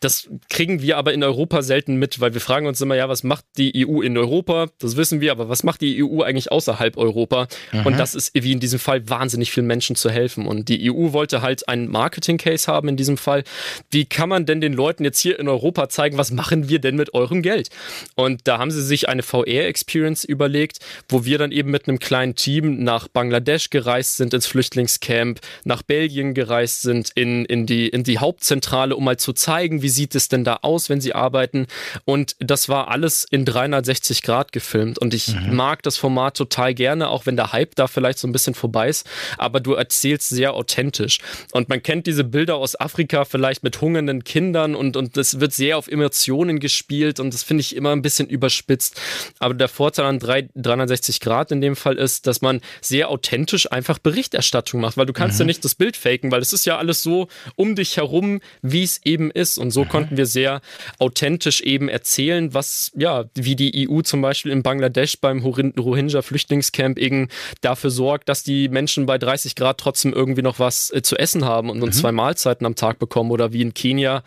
Das 0.00 0.28
kriegen 0.48 0.82
wir 0.82 0.96
aber 0.96 1.12
in 1.12 1.22
Europa 1.22 1.62
selten 1.62 1.96
mit, 1.96 2.20
weil 2.20 2.34
wir 2.34 2.40
fragen 2.40 2.66
uns 2.66 2.80
immer, 2.80 2.96
ja, 2.96 3.08
was 3.08 3.22
macht 3.22 3.44
die 3.56 3.86
EU 3.86 4.00
in 4.00 4.16
Europa? 4.16 4.68
Das 4.78 4.96
wissen 4.96 5.20
wir, 5.20 5.32
aber 5.32 5.48
was 5.48 5.62
macht 5.62 5.80
die 5.80 6.02
EU 6.02 6.22
eigentlich 6.22 6.50
außerhalb 6.52 6.96
Europa? 6.96 7.48
Mhm. 7.72 7.86
Und 7.86 7.98
das 7.98 8.14
ist 8.14 8.32
wie 8.34 8.52
in 8.52 8.60
diesem 8.60 8.78
Fall 8.78 9.08
wahnsinnig 9.08 9.50
vielen 9.50 9.66
Menschen 9.66 9.96
zu 9.96 10.10
helfen. 10.10 10.46
Und 10.46 10.68
die 10.68 10.90
EU 10.90 11.12
wollte 11.12 11.42
halt 11.42 11.68
einen 11.68 11.88
Marketing-Case 11.88 12.70
haben 12.70 12.88
in 12.88 12.96
diesem 12.96 13.16
Fall. 13.16 13.44
Wie 13.90 14.04
kann 14.04 14.28
man 14.28 14.46
denn 14.46 14.60
den 14.60 14.72
Leuten 14.72 15.04
jetzt 15.04 15.20
hier 15.20 15.38
in 15.38 15.48
Europa 15.48 15.88
zeigen, 15.88 16.18
was 16.18 16.30
machen 16.30 16.68
wir 16.68 16.78
denn 16.78 16.96
mit 16.96 17.14
eurem 17.14 17.42
Geld? 17.42 17.70
Und 18.14 18.42
da 18.44 18.58
haben 18.58 18.70
sie 18.70 18.82
sich 18.82 19.08
eine 19.08 19.22
VR-Experience 19.22 20.24
überlegt, 20.24 20.78
wo 21.08 21.24
wir 21.24 21.38
dann 21.38 21.52
eben 21.52 21.70
mit 21.70 21.88
einem 21.88 21.98
kleinen 21.98 22.34
Team 22.34 22.82
nach 22.82 23.08
Bangladesch 23.08 23.70
gereist 23.70 24.16
sind 24.16 24.34
ins 24.34 24.46
Flüchtlingscamp, 24.46 25.40
nach 25.64 25.82
Belgien 25.82 26.34
gereist 26.34 26.82
sind, 26.82 27.10
in, 27.14 27.44
in, 27.44 27.66
die, 27.66 27.88
in 27.88 28.04
die 28.04 28.18
Hauptzentrale, 28.18 28.96
um 28.96 29.04
mal 29.04 29.16
zu 29.16 29.32
zeigen, 29.32 29.82
wie 29.82 29.88
sieht 29.88 30.14
es 30.14 30.28
denn 30.28 30.44
da 30.44 30.60
aus, 30.62 30.88
wenn 30.88 31.00
sie 31.00 31.14
arbeiten. 31.14 31.66
Und 32.04 32.36
das 32.38 32.68
war 32.68 32.88
alles 32.88 33.26
in 33.30 33.44
360 33.44 34.22
Grad 34.22 34.52
gefilmt. 34.52 34.98
Und 34.98 35.14
ich 35.14 35.34
mhm. 35.34 35.54
mag 35.54 35.82
das 35.82 35.96
Format 35.96 36.36
total 36.36 36.74
gerne, 36.74 37.08
auch 37.08 37.26
wenn 37.26 37.36
der 37.36 37.52
Hype 37.52 37.74
da 37.74 37.86
vielleicht 37.86 38.18
so 38.18 38.28
ein 38.28 38.32
bisschen 38.32 38.54
vorbei 38.54 38.88
ist. 38.88 39.08
Aber 39.38 39.60
du 39.60 39.74
erzählst 39.74 40.28
sehr 40.28 40.54
authentisch. 40.54 41.18
Und 41.52 41.68
man 41.68 41.82
kennt 41.82 42.06
diese 42.06 42.24
Bilder 42.24 42.56
aus 42.56 42.78
Afrika 42.78 43.24
vielleicht 43.24 43.62
mit 43.62 43.80
hungernden 43.80 44.24
Kindern 44.24 44.74
und, 44.74 44.96
und 44.96 45.16
das 45.16 45.40
wird 45.40 45.52
sehr 45.52 45.78
auf 45.78 45.88
Emotionen 45.88 46.60
gespielt 46.60 47.20
und 47.20 47.34
das 47.34 47.42
finde 47.42 47.62
ich 47.62 47.74
immer 47.74 47.90
ein 47.90 48.02
bisschen 48.02 48.28
überspitzt. 48.28 49.00
Aber 49.38 49.54
der 49.54 49.68
Vorteil 49.68 50.06
an 50.06 50.18
3, 50.18 50.48
360 50.54 51.20
Grad 51.20 51.52
in 51.52 51.60
dem 51.60 51.76
Fall 51.76 51.96
ist, 51.96 52.26
dass 52.26 52.40
man 52.40 52.60
sehr 52.80 53.08
authentisch 53.08 53.70
einfach 53.70 53.98
Berichterstattung 53.98 54.80
macht, 54.80 54.96
weil 54.96 55.06
du 55.06 55.12
kannst. 55.12 55.39
Ja 55.40 55.46
nicht 55.46 55.64
das 55.64 55.74
Bild 55.74 55.96
faken, 55.96 56.30
weil 56.30 56.40
es 56.40 56.52
ist 56.52 56.66
ja 56.66 56.78
alles 56.78 57.02
so 57.02 57.28
um 57.56 57.74
dich 57.74 57.96
herum, 57.96 58.40
wie 58.62 58.82
es 58.82 59.00
eben 59.04 59.30
ist. 59.30 59.58
Und 59.58 59.70
so 59.70 59.84
mhm. 59.84 59.88
konnten 59.88 60.16
wir 60.16 60.26
sehr 60.26 60.60
authentisch 60.98 61.60
eben 61.60 61.88
erzählen, 61.88 62.54
was, 62.54 62.92
ja, 62.96 63.24
wie 63.34 63.56
die 63.56 63.88
EU 63.88 64.02
zum 64.02 64.22
Beispiel 64.22 64.52
in 64.52 64.62
Bangladesch 64.62 65.20
beim 65.20 65.40
Rohingya-Flüchtlingscamp 65.40 66.98
eben 66.98 67.28
dafür 67.60 67.90
sorgt, 67.90 68.28
dass 68.28 68.42
die 68.42 68.68
Menschen 68.68 69.06
bei 69.06 69.18
30 69.18 69.54
Grad 69.54 69.78
trotzdem 69.78 70.12
irgendwie 70.12 70.42
noch 70.42 70.58
was 70.58 70.92
äh, 70.92 71.02
zu 71.02 71.16
essen 71.16 71.44
haben 71.44 71.70
und, 71.70 71.82
und 71.82 71.88
mhm. 71.88 71.92
zwei 71.92 72.12
Mahlzeiten 72.12 72.66
am 72.66 72.74
Tag 72.74 72.98
bekommen. 72.98 73.30
Oder 73.30 73.52
wie 73.52 73.62
in 73.62 73.74
Kenia, 73.74 74.22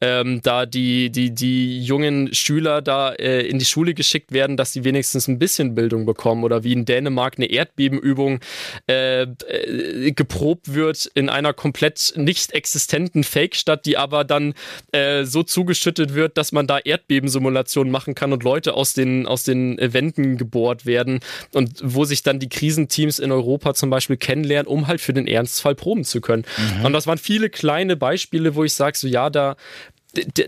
ähm, 0.00 0.40
da 0.42 0.66
die, 0.66 1.10
die, 1.10 1.34
die 1.34 1.82
jungen 1.82 2.34
Schüler 2.34 2.82
da 2.82 3.12
äh, 3.12 3.46
in 3.46 3.58
die 3.58 3.64
Schule 3.64 3.94
geschickt 3.94 4.32
werden, 4.32 4.56
dass 4.56 4.72
sie 4.72 4.84
wenigstens 4.84 5.28
ein 5.28 5.38
bisschen 5.38 5.74
Bildung 5.74 6.06
bekommen. 6.06 6.44
Oder 6.44 6.64
wie 6.64 6.72
in 6.72 6.84
Dänemark 6.84 7.34
eine 7.36 7.46
Erdbebenübung 7.46 8.40
äh, 8.88 9.22
äh, 9.22 10.12
geprobt 10.12 10.57
gelobt 10.64 10.74
wird 10.74 11.10
in 11.14 11.28
einer 11.28 11.52
komplett 11.52 12.12
nicht 12.16 12.52
existenten 12.52 13.24
Fake-Stadt, 13.24 13.86
die 13.86 13.96
aber 13.96 14.24
dann 14.24 14.54
äh, 14.92 15.24
so 15.24 15.42
zugeschüttet 15.42 16.14
wird, 16.14 16.36
dass 16.36 16.52
man 16.52 16.66
da 16.66 16.78
Erdbebensimulationen 16.78 17.90
machen 17.90 18.14
kann 18.14 18.32
und 18.32 18.42
Leute 18.42 18.74
aus 18.74 18.94
den, 18.94 19.26
aus 19.26 19.44
den 19.44 19.78
Wänden 19.80 20.36
gebohrt 20.36 20.86
werden 20.86 21.20
und 21.52 21.80
wo 21.82 22.04
sich 22.04 22.22
dann 22.22 22.38
die 22.38 22.48
Krisenteams 22.48 23.18
in 23.18 23.32
Europa 23.32 23.74
zum 23.74 23.90
Beispiel 23.90 24.16
kennenlernen, 24.16 24.66
um 24.66 24.86
halt 24.86 25.00
für 25.00 25.12
den 25.12 25.26
Ernstfall 25.26 25.74
proben 25.74 26.04
zu 26.04 26.20
können. 26.20 26.44
Mhm. 26.78 26.86
Und 26.86 26.92
das 26.92 27.06
waren 27.06 27.18
viele 27.18 27.50
kleine 27.50 27.96
Beispiele, 27.96 28.54
wo 28.54 28.64
ich 28.64 28.72
sage, 28.72 28.96
so 28.96 29.06
ja, 29.06 29.30
da 29.30 29.56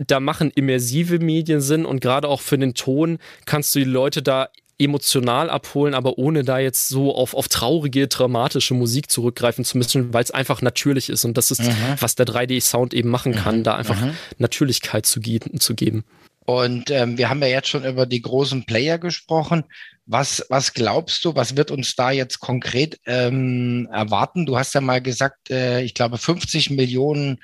da 0.07 0.21
machen 0.21 0.51
immersive 0.55 1.19
Medien 1.19 1.61
Sinn 1.61 1.85
und 1.85 2.01
gerade 2.01 2.29
auch 2.29 2.41
für 2.41 2.59
den 2.59 2.75
Ton 2.75 3.19
kannst 3.45 3.75
du 3.75 3.81
die 3.81 3.85
Leute 3.85 4.23
da 4.23 4.49
emotional 4.81 5.51
abholen, 5.51 5.95
aber 5.95 6.19
ohne 6.19 6.43
da 6.43 6.59
jetzt 6.59 6.89
so 6.89 7.15
auf, 7.15 7.35
auf 7.35 7.49
traurige, 7.49 8.09
dramatische 8.09 8.75
Musik 8.75 9.11
zurückgreifen 9.11 9.65
zu 9.65 9.79
müssen, 9.79 10.13
weil 10.13 10.25
es 10.25 10.31
einfach 10.31 10.63
natürlich 10.63 11.11
ist. 11.11 11.25
Und 11.25 11.37
das 11.37 11.51
ist, 11.51 11.63
mhm. 11.63 11.77
was 12.01 12.15
der 12.15 12.27
3D-Sound 12.27 12.95
eben 12.95 13.11
machen 13.11 13.35
kann, 13.35 13.59
mhm. 13.59 13.65
da 13.65 13.77
einfach 13.77 14.01
mhm. 14.01 14.17
Natürlichkeit 14.39 15.07
zu, 15.07 15.21
zu 15.21 15.75
geben. 15.75 16.05
Und 16.47 16.91
ähm, 16.91 17.17
wir 17.19 17.29
haben 17.29 17.43
ja 17.43 17.49
jetzt 17.49 17.69
schon 17.69 17.85
über 17.85 18.07
die 18.07 18.23
großen 18.23 18.65
Player 18.65 18.99
gesprochen. 18.99 19.65
Was, 20.07 20.45
was 20.49 20.73
glaubst 20.73 21.25
du, 21.25 21.37
was 21.37 21.57
wird 21.57 21.71
uns 21.71 21.95
da 21.95 22.11
jetzt 22.11 22.41
konkret 22.41 22.99
ähm, 23.07 23.89
erwarten? 23.93 24.47
Du 24.47 24.59
hast 24.59 24.75
ja 24.75 24.81
mal 24.81 25.01
gesagt, 25.01 25.51
äh, 25.51 25.83
ich 25.83 25.95
glaube, 25.95 26.19
50 26.19 26.71
Millionen 26.71 27.39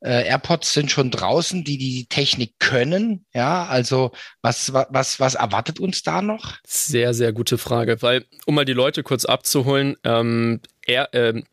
äh, 0.00 0.26
AirPods 0.26 0.72
sind 0.72 0.90
schon 0.90 1.10
draußen, 1.10 1.64
die 1.64 1.78
die 1.78 2.06
Technik 2.06 2.58
können. 2.58 3.26
Ja, 3.34 3.66
also 3.66 4.12
was, 4.42 4.72
was, 4.72 5.20
was 5.20 5.34
erwartet 5.34 5.78
uns 5.80 6.02
da 6.02 6.22
noch? 6.22 6.56
Sehr, 6.66 7.14
sehr 7.14 7.32
gute 7.32 7.58
Frage, 7.58 8.00
weil, 8.02 8.24
um 8.46 8.54
mal 8.54 8.64
die 8.64 8.72
Leute 8.72 9.02
kurz 9.02 9.24
abzuholen, 9.24 9.96
ähm, 10.04 10.60
er, 10.86 11.10
ähm, 11.12 11.44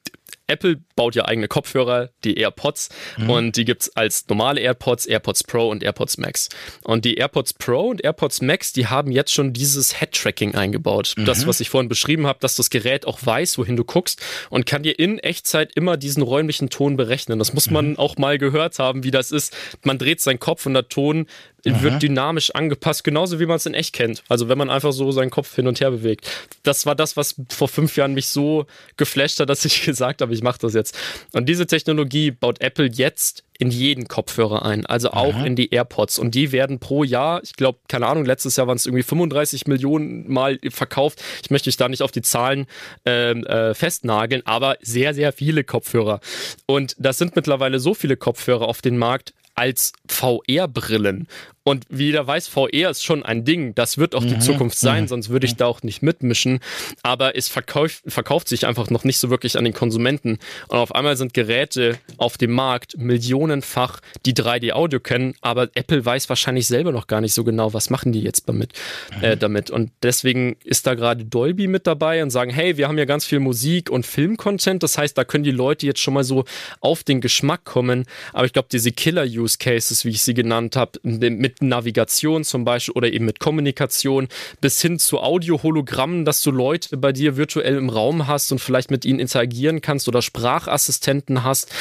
Apple 0.48 0.80
baut 0.96 1.16
ja 1.16 1.26
eigene 1.26 1.48
Kopfhörer, 1.48 2.10
die 2.24 2.38
AirPods, 2.38 2.90
mhm. 3.18 3.30
und 3.30 3.58
die 3.58 3.66
gibt 3.66 3.84
es 3.84 3.96
als 3.96 4.28
normale 4.28 4.62
AirPods, 4.62 5.06
AirPods 5.06 5.44
Pro 5.44 5.70
und 5.70 5.84
AirPods 5.84 6.18
Max. 6.18 6.50
Und 6.84 7.06
die 7.06 7.16
AirPods 7.16 7.54
Pro 7.54 7.90
und 7.90 8.04
AirPods 8.04 8.42
Max, 8.42 8.74
die 8.74 8.88
haben 8.88 9.12
jetzt 9.12 9.34
schon 9.34 9.54
dieses 9.54 10.00
Head-Tracking 10.00 10.56
eingebaut. 10.56 11.14
Mhm. 11.18 11.26
Das, 11.26 11.46
was 11.48 11.60
ich 11.60 11.70
vorhin 11.70 11.90
beschrieben 11.90 12.28
habe, 12.28 12.40
dass 12.40 12.56
das 12.56 12.70
Gerät 12.70 13.06
auch 13.06 13.20
weiß, 13.24 13.58
wohin 13.58 13.76
du 13.76 13.84
guckst 13.84 14.22
und 14.50 14.66
kann 14.66 14.84
dir 14.84 14.98
in 14.98 15.20
Echtzeit 15.20 15.72
immer 15.76 15.98
diesen 15.98 16.24
räumlichen 16.24 16.70
Ton 16.70 16.98
berechnen. 16.98 17.40
Das 17.40 17.54
muss 17.54 17.70
man 17.70 17.92
mhm. 17.92 18.00
auch 18.00 18.18
mal 18.18 18.38
gehört 18.38 18.80
haben, 18.80 19.04
wie 19.04 19.12
das 19.12 19.32
ist. 19.32 19.56
Man 19.84 19.98
dreht 19.98 20.22
seinen 20.22 20.40
Kopf 20.40 20.66
und 20.66 20.74
der 20.74 20.88
Ton 20.88 21.28
Aha. 21.76 21.84
wird 21.84 22.04
dynamisch 22.04 22.52
angepasst, 22.52 23.04
genauso 23.04 23.40
wie 23.40 23.46
man 23.46 23.58
es 23.58 23.66
in 23.66 23.74
echt 23.74 23.94
kennt. 23.94 24.24
Also 24.30 24.50
wenn 24.50 24.58
man 24.58 24.70
einfach 24.70 24.92
so 24.92 25.12
seinen 25.12 25.30
Kopf 25.30 25.54
hin 25.56 25.68
und 25.68 25.80
her 25.80 25.92
bewegt. 25.92 26.30
Das 26.64 26.86
war 26.86 26.96
das, 26.96 27.18
was 27.18 27.36
vor 27.50 27.68
fünf 27.68 27.96
Jahren 27.98 28.14
mich 28.14 28.28
so 28.28 28.66
geflasht 28.98 29.40
hat, 29.40 29.50
dass 29.58 29.66
ich 29.66 29.84
gesagt 29.84 30.22
habe, 30.22 30.34
ich 30.34 30.42
mache 30.42 30.60
das 30.60 30.74
jetzt. 30.74 30.98
Und 31.34 31.48
diese 31.48 31.68
Technologie 31.68 32.32
baut 32.32 32.62
Apple 32.62 32.90
jetzt 32.92 33.44
in 33.60 33.72
jeden 33.72 34.08
Kopfhörer 34.08 34.64
ein, 34.64 34.86
also 34.86 35.12
auch 35.12 35.34
Aha. 35.34 35.46
in 35.46 35.56
die 35.56 35.74
AirPods. 35.74 36.20
Und 36.20 36.36
die 36.36 36.52
werden 36.52 36.80
pro 36.80 37.04
Jahr, 37.04 37.42
ich 37.44 37.54
glaube, 37.54 37.80
keine 37.88 38.06
Ahnung, 38.08 38.26
letztes 38.26 38.56
Jahr 38.56 38.68
waren 38.68 38.78
es 38.78 38.86
irgendwie 38.86 39.04
35 39.04 39.68
Millionen 39.68 40.32
Mal 40.32 40.60
verkauft. 40.70 41.24
Ich 41.42 41.50
möchte 41.50 41.70
mich 41.70 41.78
da 41.78 41.90
nicht 41.90 42.04
auf 42.04 42.12
die 42.12 42.22
Zahlen 42.22 42.68
äh, 43.06 43.32
äh, 43.32 43.74
festnageln, 43.74 44.44
aber 44.46 44.78
sehr, 44.82 45.14
sehr 45.14 45.34
viele 45.34 45.64
Kopfhörer. 45.64 46.20
Und 46.66 46.96
das 47.00 47.18
sind 47.18 47.36
mittlerweile 47.36 47.80
so 47.80 47.94
viele 47.94 48.16
Kopfhörer 48.16 48.68
auf 48.68 48.82
den 48.82 48.98
Markt 48.98 49.34
als 49.56 49.92
VR-Brillen 50.08 51.28
Und 51.68 51.84
wie 51.90 52.06
jeder 52.06 52.26
weiß, 52.26 52.48
VR 52.48 52.90
ist 52.92 53.04
schon 53.04 53.24
ein 53.24 53.44
Ding. 53.44 53.76
Das 53.76 53.98
wird 53.98 54.16
auch 54.16 54.24
mhm. 54.24 54.30
die 54.30 54.40
Zukunft 54.40 54.80
sein, 54.80 55.04
mhm. 55.04 55.08
sonst 55.10 55.28
würde 55.28 55.46
ich 55.48 55.58
da 55.58 55.66
auch 55.66 55.84
nicht 55.84 56.02
mitmischen. 56.02 56.62
Aber 57.04 57.36
es 57.36 57.50
verkauft, 57.50 58.04
verkauft 58.08 58.48
sich 58.48 58.66
einfach 58.66 58.90
noch 58.90 59.04
nicht 59.04 59.18
so 59.18 59.30
wirklich 59.30 59.58
an 59.58 59.66
den 59.66 59.74
Konsumenten. 59.74 60.40
Und 60.70 60.78
auf 60.78 60.96
einmal 60.96 61.18
sind 61.18 61.34
Geräte 61.34 62.00
auf 62.16 62.38
dem 62.38 62.54
Markt 62.54 62.98
millionenfach, 62.98 64.00
die 64.26 64.34
3D-Audio 64.34 65.02
kennen, 65.02 65.34
aber 65.42 65.68
Apple 65.74 66.06
weiß 66.06 66.30
wahrscheinlich 66.30 66.68
selber 66.68 66.94
noch 66.94 67.08
gar 67.08 67.20
nicht 67.20 67.34
so 67.34 67.44
genau, 67.44 67.74
was 67.74 67.90
machen 67.90 68.14
die 68.14 68.22
jetzt 68.22 68.48
damit. 68.48 68.72
Mhm. 69.18 69.24
Äh, 69.26 69.36
damit. 69.36 69.70
Und 69.70 69.92
deswegen 70.02 70.56
ist 70.64 70.88
da 70.88 70.94
gerade 70.94 71.26
Dolby 71.26 71.68
mit 71.68 71.86
dabei 71.86 72.24
und 72.24 72.30
sagen, 72.30 72.50
hey, 72.50 72.78
wir 72.78 72.88
haben 72.88 72.98
ja 72.98 73.04
ganz 73.04 73.26
viel 73.26 73.42
Musik 73.42 73.90
und 73.90 74.06
Film-Content. 74.06 74.84
Das 74.84 74.98
heißt, 74.98 75.18
da 75.18 75.26
können 75.26 75.44
die 75.44 75.52
Leute 75.52 75.86
jetzt 75.86 76.00
schon 76.00 76.14
mal 76.14 76.24
so 76.24 76.46
auf 76.80 77.04
den 77.04 77.20
Geschmack 77.20 77.66
kommen. 77.66 78.06
Aber 78.32 78.46
ich 78.46 78.54
glaube, 78.54 78.70
diese 78.72 78.94
Killer-Use-Cases, 78.94 80.06
wie 80.06 80.12
ich 80.12 80.22
sie 80.22 80.34
genannt 80.34 80.78
habe, 80.78 80.98
mit 81.04 81.57
Navigation 81.62 82.44
zum 82.44 82.66
Beispiel 82.66 82.94
oder 82.94 83.12
eben 83.12 83.26
mit 83.26 83.40
Kommunikation 83.40 84.28
bis 84.62 84.82
hin 84.82 85.00
zu 85.00 85.20
Audio-Hologrammen, 85.20 86.26
dass 86.26 86.42
du 86.42 86.52
Leute 86.52 86.98
bei 86.98 87.12
dir 87.12 87.38
virtuell 87.38 87.78
im 87.78 87.90
Raum 87.90 88.28
hast 88.28 88.52
und 88.52 88.60
vielleicht 88.60 88.92
mit 88.92 89.06
ihnen 89.06 89.20
interagieren 89.20 89.82
kannst 89.82 90.08
oder 90.08 90.22
Sprachassistenten 90.22 91.44
hast. 91.44 91.72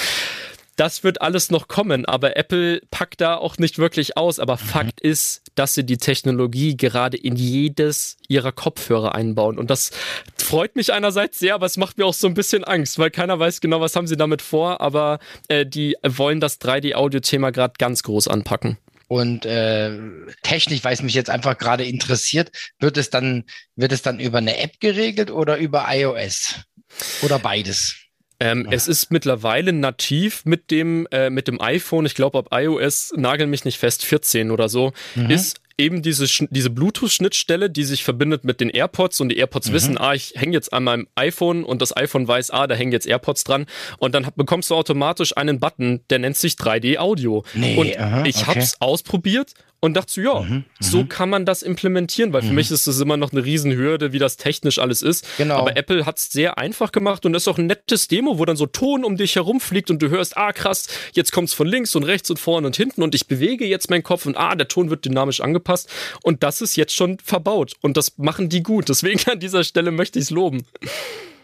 Das 0.76 1.02
wird 1.02 1.22
alles 1.22 1.50
noch 1.50 1.68
kommen, 1.68 2.04
aber 2.04 2.36
Apple 2.36 2.82
packt 2.90 3.22
da 3.22 3.36
auch 3.36 3.56
nicht 3.56 3.78
wirklich 3.78 4.18
aus. 4.18 4.38
Aber 4.38 4.54
mhm. 4.54 4.66
Fakt 4.66 5.00
ist, 5.00 5.42
dass 5.54 5.72
sie 5.72 5.84
die 5.84 5.96
Technologie 5.96 6.76
gerade 6.76 7.16
in 7.16 7.34
jedes 7.34 8.18
ihrer 8.28 8.52
Kopfhörer 8.52 9.14
einbauen. 9.14 9.58
Und 9.58 9.70
das 9.70 9.90
freut 10.36 10.76
mich 10.76 10.92
einerseits 10.92 11.38
sehr, 11.38 11.54
aber 11.54 11.64
es 11.64 11.78
macht 11.78 11.96
mir 11.96 12.04
auch 12.04 12.14
so 12.14 12.26
ein 12.26 12.34
bisschen 12.34 12.62
Angst, 12.62 12.98
weil 12.98 13.10
keiner 13.10 13.38
weiß 13.38 13.62
genau, 13.62 13.80
was 13.80 13.96
haben 13.96 14.06
sie 14.06 14.18
damit 14.18 14.42
vor. 14.42 14.82
Aber 14.82 15.18
äh, 15.48 15.64
die 15.64 15.96
wollen 16.06 16.40
das 16.40 16.60
3D-Audio-Thema 16.60 17.50
gerade 17.52 17.74
ganz 17.78 18.02
groß 18.02 18.28
anpacken. 18.28 18.76
Und 19.08 19.46
äh, 19.46 19.96
technisch, 20.42 20.82
weil 20.82 20.94
es 20.94 21.02
mich 21.02 21.14
jetzt 21.14 21.30
einfach 21.30 21.56
gerade 21.58 21.84
interessiert, 21.84 22.50
wird 22.80 22.96
es 22.96 23.10
dann, 23.10 23.44
wird 23.76 23.92
es 23.92 24.02
dann 24.02 24.18
über 24.18 24.38
eine 24.38 24.58
App 24.58 24.80
geregelt 24.80 25.30
oder 25.30 25.58
über 25.58 25.86
iOS? 25.88 26.56
Oder 27.22 27.38
beides? 27.38 27.96
Ähm, 28.38 28.68
es 28.70 28.86
ist 28.86 29.10
mittlerweile 29.10 29.72
nativ 29.72 30.44
mit 30.44 30.70
dem, 30.70 31.06
äh, 31.10 31.30
mit 31.30 31.48
dem 31.48 31.60
iPhone, 31.60 32.04
ich 32.04 32.14
glaube, 32.14 32.38
ab 32.38 32.48
iOS, 32.50 33.12
nagel 33.16 33.46
mich 33.46 33.64
nicht 33.64 33.78
fest, 33.78 34.04
14 34.04 34.50
oder 34.50 34.68
so, 34.68 34.92
mhm. 35.14 35.30
ist 35.30 35.60
eben 35.78 36.02
diese, 36.02 36.26
diese 36.50 36.70
Bluetooth-Schnittstelle, 36.70 37.70
die 37.70 37.84
sich 37.84 38.02
verbindet 38.02 38.44
mit 38.44 38.60
den 38.60 38.70
AirPods 38.70 39.20
und 39.20 39.28
die 39.28 39.36
AirPods 39.36 39.68
mhm. 39.68 39.72
wissen, 39.74 39.98
ah, 39.98 40.14
ich 40.14 40.32
hänge 40.36 40.54
jetzt 40.54 40.72
an 40.72 40.84
meinem 40.84 41.08
iPhone 41.14 41.64
und 41.64 41.82
das 41.82 41.96
iPhone 41.96 42.26
weiß, 42.26 42.50
ah, 42.50 42.66
da 42.66 42.74
hängen 42.74 42.92
jetzt 42.92 43.06
AirPods 43.06 43.44
dran 43.44 43.66
und 43.98 44.14
dann 44.14 44.26
bekommst 44.36 44.70
du 44.70 44.74
automatisch 44.74 45.36
einen 45.36 45.60
Button, 45.60 46.00
der 46.10 46.18
nennt 46.18 46.36
sich 46.36 46.54
3D 46.54 46.98
Audio. 46.98 47.44
Nee, 47.54 47.76
und 47.76 47.98
aha, 47.98 48.24
ich 48.24 48.36
okay. 48.36 48.60
hab's 48.60 48.80
ausprobiert 48.80 49.52
und 49.86 49.94
dachte 49.94 50.12
so, 50.12 50.20
ja, 50.20 50.40
mhm, 50.40 50.64
so 50.80 51.02
mhm. 51.02 51.08
kann 51.08 51.30
man 51.30 51.46
das 51.46 51.62
implementieren, 51.62 52.32
weil 52.32 52.42
für 52.42 52.48
mhm. 52.48 52.56
mich 52.56 52.70
ist 52.70 52.86
es 52.86 53.00
immer 53.00 53.16
noch 53.16 53.32
eine 53.32 53.44
Riesenhürde, 53.44 54.12
wie 54.12 54.18
das 54.18 54.36
technisch 54.36 54.78
alles 54.78 55.02
ist. 55.02 55.26
Genau. 55.38 55.56
Aber 55.56 55.76
Apple 55.76 56.04
hat 56.04 56.18
es 56.18 56.30
sehr 56.30 56.58
einfach 56.58 56.92
gemacht 56.92 57.24
und 57.24 57.32
das 57.32 57.44
ist 57.44 57.48
auch 57.48 57.58
ein 57.58 57.66
nettes 57.66 58.08
Demo, 58.08 58.38
wo 58.38 58.44
dann 58.44 58.56
so 58.56 58.66
Ton 58.66 59.04
um 59.04 59.16
dich 59.16 59.36
herumfliegt 59.36 59.90
und 59.90 60.02
du 60.02 60.10
hörst, 60.10 60.36
ah 60.36 60.52
krass, 60.52 60.88
jetzt 61.12 61.32
kommt 61.32 61.48
es 61.48 61.54
von 61.54 61.66
links 61.66 61.94
und 61.94 62.04
rechts 62.04 62.28
und 62.30 62.38
vorne 62.38 62.66
und 62.66 62.76
hinten 62.76 63.02
und 63.02 63.14
ich 63.14 63.26
bewege 63.26 63.66
jetzt 63.66 63.88
meinen 63.90 64.02
Kopf 64.02 64.26
und 64.26 64.36
ah, 64.36 64.54
der 64.54 64.68
Ton 64.68 64.90
wird 64.90 65.04
dynamisch 65.04 65.40
angepasst 65.40 65.88
und 66.22 66.42
das 66.42 66.60
ist 66.60 66.76
jetzt 66.76 66.94
schon 66.94 67.18
verbaut 67.18 67.74
und 67.80 67.96
das 67.96 68.18
machen 68.18 68.48
die 68.48 68.62
gut. 68.62 68.88
Deswegen 68.88 69.20
an 69.30 69.40
dieser 69.40 69.64
Stelle 69.64 69.90
möchte 69.90 70.18
ich 70.18 70.26
es 70.26 70.30
loben. 70.30 70.66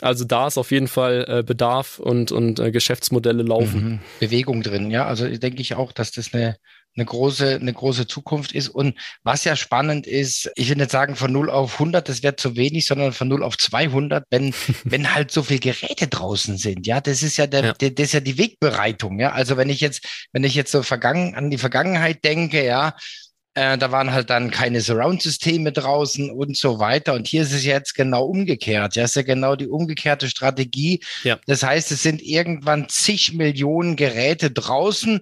Also 0.02 0.26
da 0.26 0.48
ist 0.48 0.58
auf 0.58 0.72
jeden 0.72 0.88
Fall 0.88 1.26
äh, 1.28 1.44
Bedarf 1.44 2.00
und, 2.00 2.32
und 2.32 2.56
Geschäftsmodelle 2.56 3.44
laufen. 3.44 3.84
Mhm. 3.84 4.00
Bewegung 4.20 4.62
drin, 4.62 4.92
ja. 4.92 5.06
Also 5.06 5.28
denke 5.28 5.62
ich 5.62 5.76
auch, 5.76 5.92
dass 5.92 6.12
das 6.12 6.34
eine 6.34 6.58
eine 6.96 7.06
große, 7.06 7.56
eine 7.56 7.74
große 7.74 8.08
Zukunft 8.08 8.54
ist. 8.54 8.70
Und 8.70 8.96
was 9.24 9.44
ja 9.44 9.56
spannend 9.56 10.08
ist, 10.08 10.50
ich 10.56 10.70
will 10.70 10.78
nicht 10.78 10.92
sagen 10.92 11.16
von 11.16 11.32
0 11.32 11.50
auf 11.50 11.74
100, 11.74 12.08
das 12.08 12.24
wäre 12.24 12.36
zu 12.36 12.56
wenig, 12.56 12.86
sondern 12.86 13.12
von 13.14 13.28
0 13.28 13.44
auf 13.44 13.58
200, 13.58 14.26
wenn, 14.30 14.54
wenn 14.84 15.14
halt 15.14 15.32
so 15.32 15.44
viele 15.44 15.60
Geräte 15.60 16.08
draußen 16.08 16.58
sind. 16.58 16.88
Ja, 16.88 17.02
das 17.02 17.24
ist 17.24 17.38
ja 17.38 17.48
der, 17.48 17.64
ja. 17.64 17.74
Der, 17.74 17.92
das 17.92 18.08
ist 18.08 18.14
ja 18.14 18.20
die 18.20 18.38
Wegbereitung. 18.38 19.20
Ja, 19.20 19.32
also 19.34 19.58
wenn 19.58 19.70
ich 19.70 19.82
jetzt, 19.82 20.28
wenn 20.32 20.44
ich 20.44 20.56
jetzt 20.56 20.72
so 20.72 20.84
vergangen, 20.84 21.36
an 21.36 21.50
die 21.50 21.58
Vergangenheit 21.58 22.24
denke, 22.24 22.66
ja, 22.66 22.96
äh, 23.56 23.78
da 23.78 23.92
waren 23.92 24.12
halt 24.12 24.30
dann 24.30 24.52
keine 24.52 24.82
Surround-Systeme 24.82 25.72
draußen 25.72 26.30
und 26.30 26.58
so 26.58 26.80
weiter. 26.80 27.14
Und 27.14 27.28
hier 27.28 27.42
ist 27.42 27.54
es 27.54 27.64
jetzt 27.64 27.96
genau 27.96 28.26
umgekehrt. 28.26 28.96
Ja, 28.96 29.06
ist 29.06 29.16
ja 29.16 29.22
genau 29.22 29.56
die 29.56 29.68
umgekehrte 29.68 30.30
Strategie. 30.30 31.02
Ja. 31.24 31.40
Das 31.48 31.64
heißt, 31.64 31.92
es 31.92 32.04
sind 32.04 32.22
irgendwann 32.22 32.90
zig 32.90 33.34
Millionen 33.34 33.96
Geräte 33.96 34.52
draußen 34.52 35.22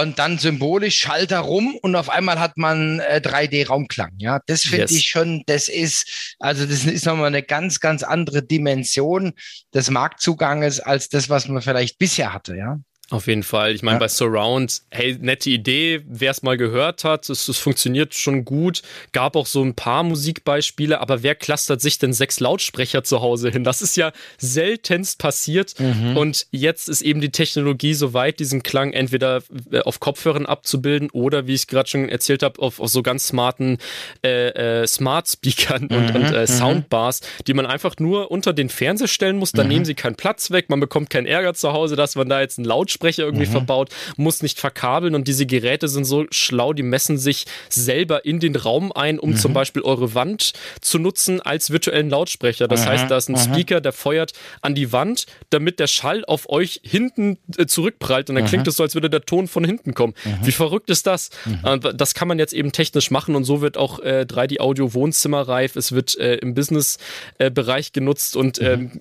und 0.00 0.18
dann 0.18 0.38
symbolisch 0.38 0.98
Schalter 0.98 1.40
rum 1.40 1.76
und 1.82 1.96
auf 1.96 2.08
einmal 2.08 2.38
hat 2.40 2.56
man 2.56 3.00
äh, 3.00 3.20
3D-Raumklang. 3.24 4.12
Ja, 4.18 4.40
das 4.46 4.62
finde 4.62 4.82
yes. 4.82 4.92
ich 4.92 5.08
schon, 5.08 5.42
das 5.46 5.68
ist, 5.68 6.34
also 6.38 6.66
das 6.66 6.84
ist 6.84 7.06
nochmal 7.06 7.26
eine 7.26 7.42
ganz, 7.42 7.80
ganz 7.80 8.02
andere 8.02 8.42
Dimension 8.42 9.32
des 9.72 9.90
Marktzuganges 9.90 10.80
als 10.80 11.08
das, 11.08 11.28
was 11.28 11.48
man 11.48 11.62
vielleicht 11.62 11.98
bisher 11.98 12.32
hatte. 12.32 12.56
Ja. 12.56 12.78
Auf 13.10 13.26
jeden 13.26 13.42
Fall. 13.42 13.74
Ich 13.74 13.82
meine, 13.82 13.96
ja. 13.96 14.00
bei 14.00 14.08
Surround, 14.08 14.80
hey, 14.90 15.16
nette 15.20 15.50
Idee, 15.50 16.02
wer 16.08 16.30
es 16.30 16.42
mal 16.42 16.56
gehört 16.56 17.04
hat, 17.04 17.28
es, 17.28 17.48
es, 17.48 17.58
funktioniert 17.58 18.14
schon 18.14 18.46
gut. 18.46 18.80
Gab 19.12 19.36
auch 19.36 19.44
so 19.44 19.62
ein 19.62 19.74
paar 19.74 20.02
Musikbeispiele, 20.02 21.00
aber 21.00 21.22
wer 21.22 21.34
clustert 21.34 21.82
sich 21.82 21.98
denn 21.98 22.14
sechs 22.14 22.40
Lautsprecher 22.40 23.04
zu 23.04 23.20
Hause 23.20 23.50
hin? 23.50 23.62
Das 23.62 23.82
ist 23.82 23.96
ja 23.96 24.12
seltenst 24.38 25.18
passiert. 25.18 25.78
Mhm. 25.78 26.16
Und 26.16 26.46
jetzt 26.50 26.88
ist 26.88 27.02
eben 27.02 27.20
die 27.20 27.30
Technologie 27.30 27.92
so 27.92 28.14
weit, 28.14 28.40
diesen 28.40 28.62
Klang 28.62 28.94
entweder 28.94 29.42
äh, 29.70 29.80
auf 29.80 30.00
Kopfhörern 30.00 30.46
abzubilden 30.46 31.10
oder, 31.10 31.46
wie 31.46 31.54
ich 31.54 31.66
gerade 31.66 31.88
schon 31.88 32.08
erzählt 32.08 32.42
habe, 32.42 32.60
auf, 32.62 32.80
auf, 32.80 32.88
so 32.88 33.02
ganz 33.02 33.28
smarten 33.28 33.78
äh, 34.24 34.82
äh, 34.82 34.86
Smart 34.86 35.28
Speakern 35.28 35.88
mhm. 35.90 35.96
und, 35.96 36.16
und 36.16 36.32
äh, 36.32 36.40
mhm. 36.40 36.46
Soundbars, 36.46 37.20
die 37.46 37.52
man 37.52 37.66
einfach 37.66 37.96
nur 37.98 38.30
unter 38.30 38.54
den 38.54 38.70
Fernseher 38.70 39.08
stellen 39.08 39.36
muss. 39.36 39.52
Dann 39.52 39.66
mhm. 39.66 39.72
nehmen 39.72 39.84
sie 39.84 39.94
keinen 39.94 40.16
Platz 40.16 40.50
weg, 40.50 40.70
man 40.70 40.80
bekommt 40.80 41.10
keinen 41.10 41.26
Ärger 41.26 41.52
zu 41.52 41.74
Hause, 41.74 41.96
dass 41.96 42.16
man 42.16 42.30
da 42.30 42.40
jetzt 42.40 42.58
einen 42.58 42.64
Lautsprecher 42.64 42.93
Lautsprecher 42.94 43.24
irgendwie 43.24 43.46
mhm. 43.46 43.50
verbaut, 43.50 43.90
muss 44.16 44.42
nicht 44.42 44.60
verkabeln 44.60 45.14
und 45.14 45.28
diese 45.28 45.46
Geräte 45.46 45.88
sind 45.88 46.04
so 46.04 46.26
schlau, 46.30 46.72
die 46.72 46.82
messen 46.82 47.18
sich 47.18 47.44
selber 47.68 48.24
in 48.24 48.40
den 48.40 48.56
Raum 48.56 48.92
ein, 48.92 49.18
um 49.18 49.30
mhm. 49.30 49.36
zum 49.36 49.52
Beispiel 49.52 49.82
eure 49.82 50.14
Wand 50.14 50.52
zu 50.80 50.98
nutzen 50.98 51.40
als 51.40 51.70
virtuellen 51.70 52.10
Lautsprecher. 52.10 52.68
Das 52.68 52.84
mhm. 52.84 52.88
heißt, 52.88 53.10
da 53.10 53.16
ist 53.16 53.28
ein 53.28 53.34
mhm. 53.34 53.38
Speaker, 53.38 53.80
der 53.80 53.92
feuert 53.92 54.32
an 54.62 54.74
die 54.74 54.92
Wand, 54.92 55.26
damit 55.50 55.80
der 55.80 55.86
Schall 55.86 56.24
auf 56.24 56.48
euch 56.48 56.80
hinten 56.84 57.38
äh, 57.56 57.66
zurückprallt 57.66 58.30
und 58.30 58.36
dann 58.36 58.46
klingt 58.46 58.66
es 58.68 58.76
so, 58.76 58.82
als 58.82 58.94
würde 58.94 59.10
der 59.10 59.22
Ton 59.22 59.48
von 59.48 59.64
hinten 59.64 59.94
kommen. 59.94 60.14
Wie 60.42 60.52
verrückt 60.52 60.90
ist 60.90 61.06
das? 61.06 61.30
Äh, 61.62 61.78
das 61.78 62.14
kann 62.14 62.28
man 62.28 62.38
jetzt 62.38 62.52
eben 62.52 62.72
technisch 62.72 63.10
machen 63.10 63.34
und 63.34 63.44
so 63.44 63.60
wird 63.60 63.76
auch 63.76 63.98
äh, 64.00 64.26
3D-Audio 64.28 64.94
wohnzimmerreif. 64.94 65.76
Es 65.76 65.92
wird 65.92 66.16
äh, 66.18 66.36
im 66.36 66.54
Business-Bereich 66.54 67.92
genutzt 67.92 68.36
und 68.36 68.60
ähm, 68.60 68.92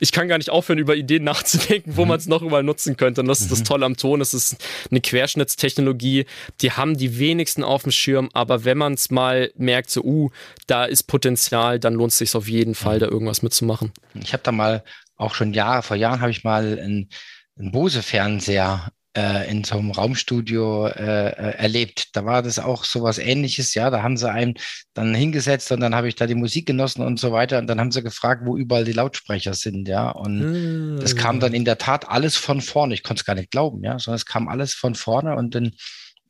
ich 0.00 0.12
kann 0.12 0.28
gar 0.28 0.38
nicht 0.38 0.50
aufhören, 0.50 0.78
über 0.78 0.96
Ideen 0.96 1.24
nachzudenken, 1.32 1.96
wo 1.96 2.04
man 2.04 2.18
es 2.18 2.26
noch 2.26 2.42
überall 2.42 2.62
nutzen 2.62 2.96
könnte. 2.96 3.20
Und 3.20 3.28
das 3.28 3.41
ist 3.42 3.52
das 3.52 3.62
Tolle 3.62 3.86
am 3.86 3.96
Ton. 3.96 4.20
Es 4.20 4.34
ist 4.34 4.56
eine 4.90 5.00
Querschnittstechnologie. 5.00 6.26
Die 6.60 6.72
haben 6.72 6.96
die 6.96 7.18
wenigsten 7.18 7.64
auf 7.64 7.82
dem 7.82 7.92
Schirm, 7.92 8.30
aber 8.32 8.64
wenn 8.64 8.78
man 8.78 8.94
es 8.94 9.10
mal 9.10 9.52
merkt, 9.56 9.90
so, 9.90 10.02
uh, 10.02 10.30
da 10.66 10.84
ist 10.84 11.04
Potenzial, 11.04 11.78
dann 11.78 11.94
lohnt 11.94 12.12
es 12.12 12.18
sich 12.18 12.34
auf 12.34 12.48
jeden 12.48 12.74
Fall, 12.74 12.98
da 12.98 13.06
irgendwas 13.06 13.42
mitzumachen. 13.42 13.92
Ich 14.14 14.32
habe 14.32 14.42
da 14.42 14.52
mal 14.52 14.84
auch 15.16 15.34
schon 15.34 15.52
Jahre, 15.52 15.82
vor 15.82 15.96
Jahren 15.96 16.20
habe 16.20 16.30
ich 16.30 16.44
mal 16.44 16.78
einen, 16.78 17.08
einen 17.56 17.72
Bose-Fernseher 17.72 18.92
äh, 19.16 19.50
in 19.50 19.64
so 19.64 19.78
einem 19.78 19.90
Raumstudio 19.90 20.86
äh, 20.86 21.28
äh, 21.28 21.56
erlebt. 21.58 22.16
Da 22.16 22.24
war 22.24 22.42
das 22.42 22.58
auch 22.58 22.84
so 22.84 23.02
was 23.02 23.18
ähnliches, 23.18 23.74
ja. 23.74 23.90
Da 23.90 24.02
haben 24.02 24.16
sie 24.16 24.30
einen 24.30 24.54
dann 24.94 25.14
hingesetzt 25.14 25.70
und 25.72 25.80
dann 25.80 25.94
habe 25.94 26.08
ich 26.08 26.14
da 26.14 26.26
die 26.26 26.34
Musik 26.34 26.66
genossen 26.66 27.02
und 27.02 27.18
so 27.20 27.32
weiter. 27.32 27.58
Und 27.58 27.66
dann 27.66 27.80
haben 27.80 27.92
sie 27.92 28.02
gefragt, 28.02 28.42
wo 28.44 28.56
überall 28.56 28.84
die 28.84 28.92
Lautsprecher 28.92 29.54
sind, 29.54 29.88
ja. 29.88 30.10
Und 30.10 30.98
es 31.02 31.16
kam 31.16 31.40
dann 31.40 31.54
in 31.54 31.64
der 31.64 31.78
Tat 31.78 32.08
alles 32.08 32.36
von 32.36 32.60
vorne. 32.60 32.94
Ich 32.94 33.02
konnte 33.02 33.20
es 33.20 33.24
gar 33.24 33.34
nicht 33.34 33.50
glauben, 33.50 33.82
ja, 33.84 33.98
sondern 33.98 34.16
es 34.16 34.26
kam 34.26 34.48
alles 34.48 34.74
von 34.74 34.94
vorne 34.94 35.36
und 35.36 35.54
dann 35.54 35.72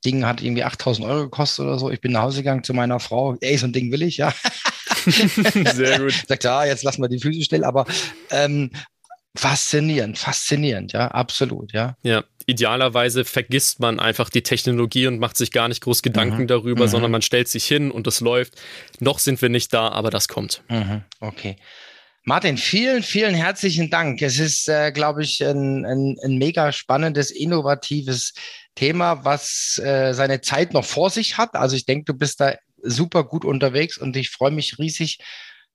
Ding 0.05 0.27
hat 0.27 0.43
irgendwie 0.43 0.65
8000 0.65 1.07
Euro 1.07 1.23
gekostet 1.25 1.65
oder 1.65 1.79
so. 1.79 1.91
Ich 1.91 2.01
bin 2.01 2.13
nach 2.13 2.23
Hause 2.23 2.39
gegangen 2.39 2.65
zu 2.65 2.75
meiner 2.75 2.99
Frau. 2.99 3.37
Ey, 3.41 3.57
so 3.57 3.67
ein 3.67 3.73
Ding 3.73 3.93
will 3.93 4.03
ich, 4.03 4.17
ja. 4.17 4.35
Sehr 5.05 6.01
gut. 6.01 6.25
Sagt, 6.29 6.45
ja, 6.45 6.65
jetzt 6.65 6.83
lassen 6.83 7.03
wir 7.03 7.09
die 7.09 7.21
Füße 7.21 7.43
still. 7.43 7.65
Aber 7.65 7.87
ähm, 8.31 8.71
faszinierend, 9.35 10.19
faszinierend, 10.19 10.93
ja, 10.93 11.09
absolut, 11.09 11.73
ja. 11.73 11.97
Ja, 12.03 12.25
idealerweise 12.47 13.25
vergisst 13.25 13.81
man 13.81 14.01
einfach 14.01 14.31
die 14.31 14.43
Technologie 14.43 15.07
und 15.07 15.19
macht 15.19 15.37
sich 15.37 15.53
gar 15.53 15.69
nicht 15.69 15.83
groß 15.83 16.03
Gedanken 16.03 16.43
mhm. 16.43 16.47
darüber, 16.47 16.85
mhm. 16.85 16.91
sondern 16.91 17.11
man 17.11 17.23
stellt 17.23 17.49
sich 17.49 17.65
hin 17.65 17.91
und 17.91 18.07
es 18.07 18.21
läuft. 18.21 18.61
Noch 19.01 19.19
sind 19.19 19.41
wir 19.41 19.49
nicht 19.49 19.73
da, 19.73 19.89
aber 19.89 20.11
das 20.11 20.29
kommt. 20.29 20.63
Mhm. 20.69 21.03
Okay. 21.21 21.57
Martin, 22.25 22.57
vielen, 22.57 23.03
vielen 23.03 23.35
herzlichen 23.35 23.91
Dank. 23.91 24.23
Es 24.23 24.39
ist, 24.39 24.69
äh, 24.69 24.93
glaube 24.93 25.25
ich, 25.25 25.43
ein, 25.43 25.85
ein, 25.85 26.17
ein, 26.23 26.39
mega 26.39 26.71
spannendes, 26.71 27.33
innovatives 27.33 28.35
Thema, 28.77 29.25
was 29.25 29.81
äh, 29.83 30.13
seine 30.13 30.41
Zeit 30.41 30.73
noch 30.73 30.85
vor 30.85 31.11
sich 31.11 31.37
hat. 31.37 31.57
Also 31.57 31.75
ich 31.75 31.85
denke, 31.85 32.05
du 32.05 32.15
bist 32.15 32.41
da 32.41 32.55
super 32.83 33.25
gut 33.25 33.45
unterwegs 33.45 33.99
und 33.99 34.17
ich 34.17 34.31
freue 34.31 34.53
mich 34.53 34.79
riesig 34.79 35.19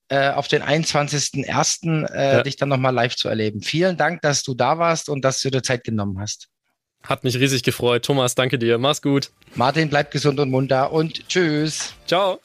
äh, 0.10 0.30
auf 0.30 0.48
den 0.48 0.64
21.01. 0.64 2.06
Äh, 2.14 2.34
ja. 2.34 2.44
dich 2.44 2.56
dann 2.56 2.70
nochmal 2.70 2.94
live 2.94 3.16
zu 3.16 3.28
erleben. 3.28 3.62
Vielen 3.62 3.98
Dank, 3.98 4.22
dass 4.22 4.44
du 4.44 4.54
da 4.54 4.78
warst 4.78 5.10
und 5.10 5.24
dass 5.24 5.42
du 5.42 5.50
dir 5.50 5.62
Zeit 5.62 5.84
genommen 5.84 6.20
hast. 6.20 6.48
Hat 7.04 7.24
mich 7.24 7.38
riesig 7.40 7.64
gefreut. 7.64 8.04
Thomas, 8.06 8.36
danke 8.36 8.58
dir. 8.58 8.78
Mach's 8.78 9.02
gut. 9.02 9.32
Martin, 9.56 9.90
bleib 9.90 10.12
gesund 10.12 10.40
und 10.40 10.50
munter 10.50 10.92
und 10.92 11.28
tschüss. 11.30 11.94
Ciao. 12.06 12.40